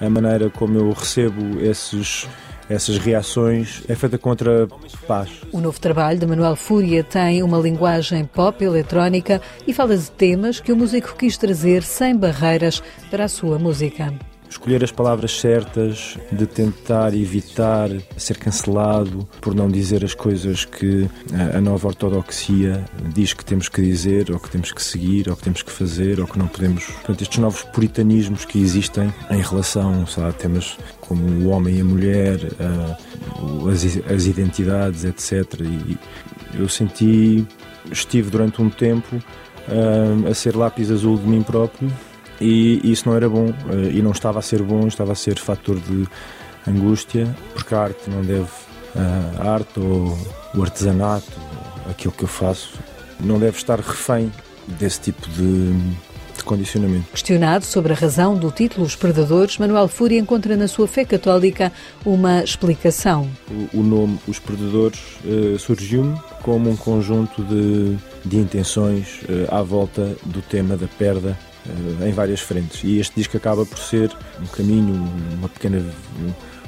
a 0.00 0.10
maneira 0.10 0.50
como 0.50 0.78
eu 0.78 0.92
recebo 0.92 1.60
esses 1.60 2.28
essas 2.68 2.96
reações 2.96 3.82
é 3.88 3.94
feita 3.94 4.16
contra 4.16 4.66
paz. 5.06 5.30
O 5.52 5.60
novo 5.60 5.78
trabalho 5.78 6.18
de 6.18 6.26
Manuel 6.26 6.56
Fúria 6.56 7.04
tem 7.04 7.42
uma 7.42 7.58
linguagem 7.58 8.24
pop 8.24 8.64
eletrónica 8.64 9.38
e 9.66 9.74
fala 9.74 9.94
de 9.94 10.10
temas 10.10 10.60
que 10.60 10.72
o 10.72 10.76
músico 10.76 11.14
quis 11.14 11.36
trazer 11.36 11.82
sem 11.82 12.16
barreiras 12.16 12.82
para 13.10 13.24
a 13.24 13.28
sua 13.28 13.58
música 13.58 14.14
escolher 14.48 14.84
as 14.84 14.92
palavras 14.92 15.38
certas, 15.38 16.16
de 16.30 16.46
tentar 16.46 17.14
evitar 17.14 17.90
ser 18.16 18.38
cancelado 18.38 19.28
por 19.40 19.54
não 19.54 19.68
dizer 19.68 20.04
as 20.04 20.14
coisas 20.14 20.64
que 20.64 21.08
a 21.54 21.60
nova 21.60 21.88
ortodoxia 21.88 22.84
diz 23.12 23.32
que 23.32 23.44
temos 23.44 23.68
que 23.68 23.82
dizer, 23.82 24.30
ou 24.30 24.38
que 24.38 24.50
temos 24.50 24.72
que 24.72 24.82
seguir, 24.82 25.28
ou 25.28 25.36
que 25.36 25.42
temos 25.42 25.62
que 25.62 25.70
fazer, 25.70 26.20
ou 26.20 26.26
que 26.26 26.38
não 26.38 26.46
podemos. 26.46 26.84
Portanto, 26.84 27.22
estes 27.22 27.38
novos 27.38 27.62
puritanismos 27.62 28.44
que 28.44 28.58
existem 28.58 29.12
em 29.30 29.42
relação 29.42 30.04
a 30.26 30.32
temas 30.32 30.76
como 31.00 31.24
o 31.44 31.48
homem 31.48 31.76
e 31.76 31.80
a 31.80 31.84
mulher, 31.84 32.38
as, 33.70 34.12
as 34.12 34.26
identidades, 34.26 35.04
etc. 35.04 35.60
E 35.60 35.98
eu 36.58 36.68
senti, 36.68 37.46
estive 37.90 38.30
durante 38.30 38.62
um 38.62 38.70
tempo 38.70 39.16
uh, 39.16 40.28
a 40.28 40.34
ser 40.34 40.56
lápis 40.56 40.90
azul 40.90 41.18
de 41.18 41.26
mim 41.26 41.42
próprio 41.42 41.90
e 42.44 42.92
isso 42.92 43.08
não 43.08 43.16
era 43.16 43.28
bom 43.28 43.46
uh, 43.46 43.90
e 43.90 44.02
não 44.02 44.10
estava 44.10 44.38
a 44.38 44.42
ser 44.42 44.62
bom, 44.62 44.86
estava 44.86 45.12
a 45.12 45.14
ser 45.14 45.38
fator 45.38 45.80
de 45.80 46.06
angústia, 46.68 47.34
porque 47.54 47.74
a 47.74 47.80
arte 47.80 48.10
não 48.10 48.22
deve, 48.22 48.42
uh, 48.42 49.40
a 49.40 49.50
arte 49.50 49.80
ou 49.80 50.16
o 50.54 50.62
artesanato, 50.62 51.32
aquilo 51.88 52.12
que 52.12 52.24
eu 52.24 52.28
faço, 52.28 52.74
não 53.18 53.38
deve 53.38 53.56
estar 53.56 53.80
refém 53.80 54.30
desse 54.66 55.00
tipo 55.00 55.26
de 55.30 55.74
condicionamento. 56.44 57.10
Questionado 57.10 57.64
sobre 57.64 57.94
a 57.94 57.96
razão 57.96 58.36
do 58.36 58.50
título 58.50 58.84
Os 58.84 58.94
Predadores, 58.94 59.56
Manuel 59.56 59.88
Fúria 59.88 60.18
encontra 60.18 60.54
na 60.54 60.68
sua 60.68 60.86
fé 60.86 61.02
católica 61.02 61.72
uma 62.04 62.44
explicação. 62.44 63.26
O, 63.72 63.80
o 63.80 63.82
nome 63.82 64.18
Os 64.28 64.38
Predadores 64.38 65.00
uh, 65.24 65.58
surgiu-me 65.58 66.20
como 66.42 66.68
um 66.68 66.76
conjunto 66.76 67.42
de, 67.42 67.96
de 68.22 68.36
intenções 68.36 69.22
uh, 69.22 69.54
à 69.54 69.62
volta 69.62 70.14
do 70.26 70.42
tema 70.42 70.76
da 70.76 70.86
perda 70.86 71.38
em 72.06 72.12
várias 72.12 72.40
frentes. 72.40 72.82
E 72.84 72.98
este 72.98 73.16
disco 73.16 73.36
acaba 73.36 73.64
por 73.64 73.78
ser 73.78 74.10
um 74.40 74.46
caminho, 74.46 74.94
uma 75.38 75.48
pequena 75.48 75.82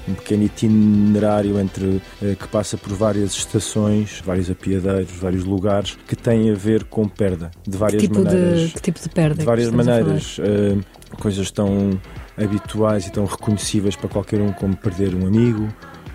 um 0.08 0.14
pequeno 0.14 0.44
itinerário 0.44 1.58
entre 1.58 2.00
eh, 2.22 2.36
que 2.38 2.46
passa 2.48 2.76
por 2.76 2.92
várias 2.92 3.32
estações, 3.32 4.22
vários 4.24 4.50
apiadeiros, 4.50 5.12
vários 5.12 5.44
lugares 5.44 5.98
que 6.06 6.14
têm 6.14 6.50
a 6.50 6.54
ver 6.54 6.84
com 6.84 7.08
perda 7.08 7.50
de 7.66 7.76
várias 7.76 8.00
que 8.00 8.08
tipo 8.08 8.22
maneiras. 8.22 8.60
De, 8.60 8.72
que 8.72 8.80
tipo 8.80 9.00
de 9.00 9.08
perda? 9.08 9.34
De 9.34 9.44
várias 9.44 9.70
maneiras, 9.70 10.38
uh, 10.38 11.16
coisas 11.16 11.50
tão 11.50 12.00
habituais 12.36 13.06
e 13.06 13.12
tão 13.12 13.24
reconhecíveis 13.24 13.96
para 13.96 14.08
qualquer 14.08 14.40
um 14.40 14.52
como 14.52 14.76
perder 14.76 15.14
um 15.14 15.26
amigo, 15.26 15.68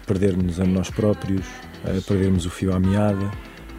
perdermos 0.07 0.59
a 0.59 0.63
nós 0.63 0.89
próprios, 0.89 1.45
uh, 1.85 2.01
perdermos 2.07 2.45
o 2.45 2.49
fio 2.49 2.73
à 2.73 2.79
meada 2.79 3.29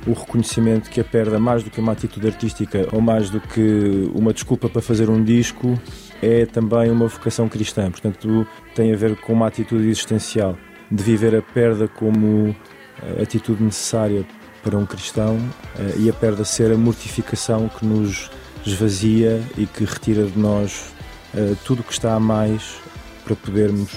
o 0.07 0.13
reconhecimento 0.13 0.91
que 0.91 1.01
a 1.01 1.05
perda, 1.05 1.39
mais 1.39 1.63
do 1.63 1.71
que 1.71 1.81
uma 1.81 1.93
atitude 1.93 2.27
artística 2.27 2.89
ou 2.93 3.01
mais 3.01 3.31
do 3.31 3.41
que 3.41 4.11
uma 4.15 4.33
desculpa 4.33 4.69
para 4.69 4.83
fazer 4.83 5.09
um 5.09 5.23
disco, 5.23 5.79
é 6.21 6.47
também 6.47 6.91
uma 6.91 7.07
vocação 7.07 7.49
cristã. 7.49 7.91
Portanto, 7.91 8.47
tem 8.75 8.93
a 8.93 8.97
ver 8.97 9.17
com 9.17 9.33
uma 9.33 9.47
atitude 9.47 9.89
existencial, 9.89 10.57
de 10.91 11.03
viver 11.03 11.35
a 11.37 11.43
perda 11.43 11.89
como 11.89 12.55
eh, 13.03 13.23
atitude 13.23 13.63
necessária 13.63 14.25
para 14.63 14.77
um 14.77 14.87
cristão 14.87 15.39
eh, 15.79 15.95
e 15.99 16.11
a 16.11 16.13
perda 16.13 16.45
ser 16.45 16.71
a 16.71 16.77
mortificação 16.77 17.69
que 17.69 17.85
nos 17.85 18.31
esvazia 18.65 19.43
e 19.57 19.67
que 19.67 19.85
retira 19.85 20.25
de 20.25 20.39
nós 20.39 20.93
eh, 21.35 21.55
tudo 21.65 21.81
o 21.81 21.85
que 21.85 21.93
está 21.93 22.15
a 22.15 22.21
mais 22.21 22.77
para 23.25 23.37
podermos 23.37 23.93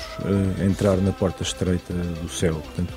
entrar 0.63 0.97
na 0.97 1.11
porta 1.11 1.41
estreita 1.41 1.91
do 1.91 2.29
céu. 2.29 2.61
Portanto, 2.63 2.93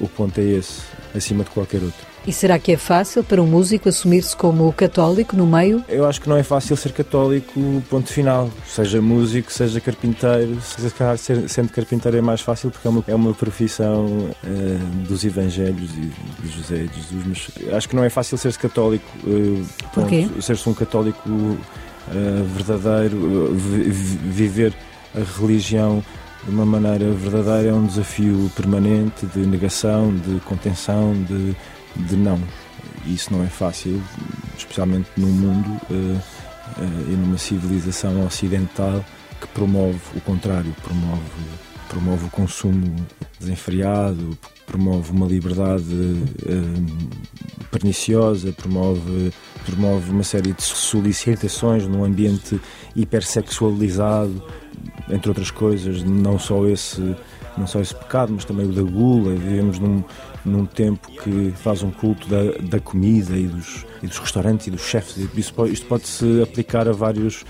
o 0.00 0.08
ponto 0.08 0.40
é 0.40 0.44
esse, 0.44 0.80
acima 1.14 1.44
de 1.44 1.50
qualquer 1.50 1.82
outro. 1.82 2.06
E 2.28 2.32
será 2.32 2.58
que 2.58 2.72
é 2.72 2.76
fácil 2.76 3.24
para 3.24 3.40
um 3.40 3.46
músico 3.46 3.88
assumir-se 3.88 4.36
como 4.36 4.70
católico 4.70 5.34
no 5.34 5.46
meio? 5.46 5.82
Eu 5.88 6.06
acho 6.06 6.20
que 6.20 6.28
não 6.28 6.36
é 6.36 6.42
fácil 6.42 6.76
ser 6.76 6.92
católico, 6.92 7.82
ponto 7.88 8.12
final. 8.12 8.50
Seja 8.66 9.00
músico, 9.00 9.50
seja 9.50 9.80
carpinteiro. 9.80 10.60
Se 10.60 10.90
calhar 10.90 11.16
sendo 11.16 11.70
carpinteiro 11.70 12.18
é 12.18 12.20
mais 12.20 12.42
fácil 12.42 12.70
porque 12.70 12.86
é 12.86 12.90
uma, 12.90 13.04
é 13.08 13.14
uma 13.14 13.32
profissão 13.32 14.04
uh, 14.04 15.06
dos 15.08 15.24
evangelhos 15.24 15.90
e 15.92 16.42
de 16.42 16.54
José 16.54 16.82
e 16.82 16.88
de 16.88 16.96
Jesus. 16.96 17.24
Mas 17.26 17.74
acho 17.74 17.88
que 17.88 17.96
não 17.96 18.04
é 18.04 18.10
fácil 18.10 18.36
ser-se 18.36 18.58
católico. 18.58 19.06
Uh, 19.24 19.66
Porquê? 19.94 20.28
Ser-se 20.42 20.68
um 20.68 20.74
católico 20.74 21.30
uh, 21.30 21.58
verdadeiro, 22.54 23.54
viver 23.54 24.74
a 25.14 25.40
religião 25.40 26.04
de 26.44 26.50
uma 26.50 26.66
maneira 26.66 27.10
verdadeira 27.10 27.70
é 27.70 27.72
um 27.72 27.86
desafio 27.86 28.50
permanente 28.54 29.24
de 29.26 29.40
negação, 29.40 30.14
de 30.14 30.38
contenção, 30.40 31.14
de 31.26 31.56
de 31.96 32.16
não. 32.16 32.40
Isso 33.06 33.32
não 33.32 33.42
é 33.42 33.48
fácil, 33.48 34.02
especialmente 34.56 35.08
num 35.16 35.30
mundo 35.30 35.68
uh, 35.90 35.94
uh, 35.94 37.12
e 37.12 37.16
numa 37.16 37.38
civilização 37.38 38.26
ocidental 38.26 39.04
que 39.40 39.46
promove 39.48 39.98
o 40.14 40.20
contrário, 40.20 40.74
promove, 40.82 41.22
promove 41.88 42.26
o 42.26 42.30
consumo 42.30 42.94
desenfreado, 43.38 44.36
promove 44.66 45.12
uma 45.12 45.26
liberdade 45.26 45.94
uh, 45.94 47.66
perniciosa, 47.70 48.52
promove, 48.52 49.32
promove 49.64 50.10
uma 50.10 50.24
série 50.24 50.52
de 50.52 50.62
solicitações 50.62 51.86
num 51.86 52.04
ambiente 52.04 52.60
hipersexualizado, 52.94 54.42
entre 55.08 55.28
outras 55.28 55.50
coisas, 55.50 56.02
não 56.02 56.38
só 56.38 56.66
esse 56.66 57.16
não 57.58 57.66
só 57.66 57.80
esse 57.80 57.94
pecado, 57.94 58.32
mas 58.32 58.44
também 58.44 58.66
o 58.66 58.72
da 58.72 58.82
gula. 58.82 59.34
Vivemos 59.34 59.78
num, 59.78 60.02
num 60.44 60.64
tempo 60.66 61.10
que 61.22 61.52
faz 61.56 61.82
um 61.82 61.90
culto 61.90 62.26
da, 62.28 62.58
da 62.62 62.80
comida 62.80 63.36
e 63.36 63.46
dos, 63.46 63.84
e 64.02 64.06
dos 64.06 64.18
restaurantes 64.18 64.66
e 64.66 64.70
dos 64.70 64.82
chefes. 64.82 65.16
Isso 65.34 65.52
pode, 65.52 65.72
isto 65.72 65.86
pode-se 65.86 66.42
aplicar 66.42 66.88
a, 66.88 66.92
vários, 66.92 67.44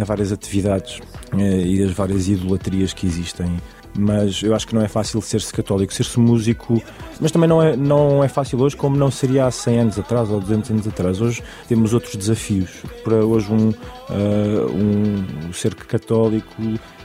a 0.00 0.04
várias 0.04 0.32
atividades 0.32 1.00
eh, 1.36 1.62
e 1.62 1.82
as 1.82 1.92
várias 1.92 2.28
idolatrias 2.28 2.92
que 2.92 3.06
existem. 3.06 3.56
Mas 3.98 4.42
eu 4.42 4.54
acho 4.54 4.66
que 4.68 4.74
não 4.74 4.82
é 4.82 4.88
fácil 4.88 5.20
ser-se 5.20 5.52
católico, 5.52 5.92
ser-se 5.92 6.18
músico, 6.18 6.80
mas 7.20 7.32
também 7.32 7.48
não 7.48 7.60
é, 7.60 7.76
não 7.76 8.22
é 8.22 8.28
fácil 8.28 8.60
hoje, 8.60 8.76
como 8.76 8.96
não 8.96 9.10
seria 9.10 9.46
há 9.46 9.50
100 9.50 9.80
anos 9.80 9.98
atrás 9.98 10.30
ou 10.30 10.40
200 10.40 10.70
anos 10.70 10.88
atrás. 10.88 11.20
Hoje 11.20 11.42
temos 11.68 11.92
outros 11.92 12.14
desafios. 12.14 12.70
Para 13.02 13.16
hoje, 13.16 13.52
um, 13.52 13.70
uh, 13.70 15.42
um 15.48 15.52
ser 15.52 15.74
católico 15.74 16.54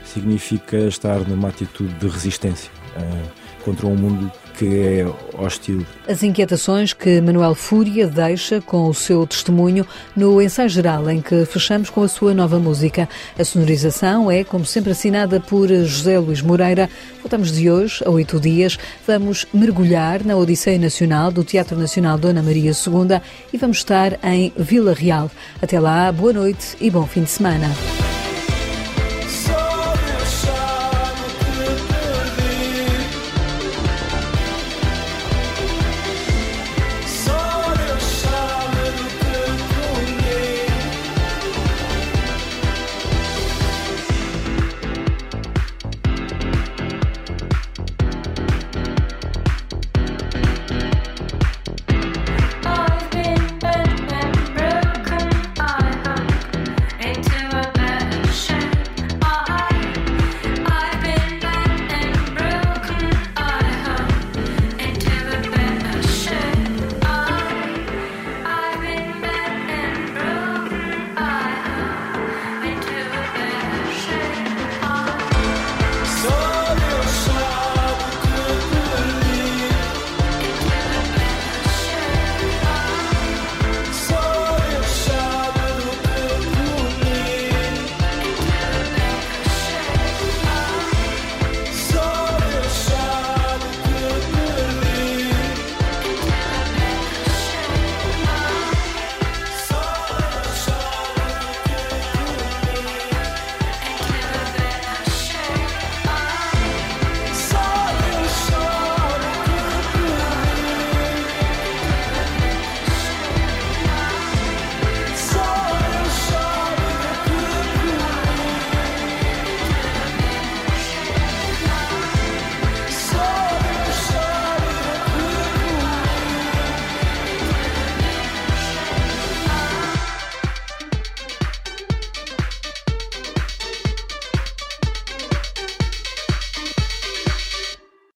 significa 0.08 0.78
estar 0.78 1.20
numa 1.28 1.50
atitude 1.50 1.94
de 1.96 2.08
resistência 2.08 2.72
uh, 2.98 3.63
contra 3.63 3.88
um 3.88 3.96
mundo 3.96 4.32
que 4.58 4.65
é 4.65 5.06
hostil. 5.38 5.86
As 6.08 6.24
inquietações 6.24 6.94
que 6.94 7.20
Manuel 7.22 7.56
Fúria 7.56 8.08
deixa 8.08 8.62
com 8.62 8.88
o 8.88 8.94
seu 8.94 9.26
testemunho 9.28 9.86
no 10.15 10.41
ensaio 10.41 10.70
geral 10.70 11.10
em 11.10 11.22
que 11.22 11.46
fechamos 11.46 11.89
com 11.89 12.04
a 12.04 12.08
sua 12.08 12.34
nova 12.34 12.60
música. 12.60 13.10
A 13.38 13.44
sonorização 13.44 14.32
é, 14.32 14.44
como 14.44 14.65
sempre, 14.65 14.91
assinada 14.91 15.39
por 15.39 15.68
José 15.68 16.18
Luís 16.20 16.41
Moreira. 16.41 16.89
Voltamos 17.22 17.52
de 17.52 17.70
hoje 17.70 18.04
a 18.06 18.10
oito 18.10 18.39
dias. 18.39 18.78
Vamos 19.06 19.46
mergulhar 19.54 20.24
na 20.24 20.36
Odisseia 20.36 20.80
Nacional 20.80 21.32
do 21.32 21.44
Teatro 21.44 21.78
Nacional 21.78 22.18
Dona 22.18 22.41
Maria 22.41 22.72
II 22.72 23.20
e 23.52 23.58
vamos 23.58 23.78
estar 23.78 24.18
em 24.24 24.54
Vila 24.56 24.94
Real. 24.94 25.30
Até 25.62 25.80
lá, 25.80 26.12
boa 26.12 26.32
noite 26.32 26.78
e 26.80 26.89
bom 26.89 27.06
fim 27.06 27.24
de 27.24 27.30
semana. 27.30 28.14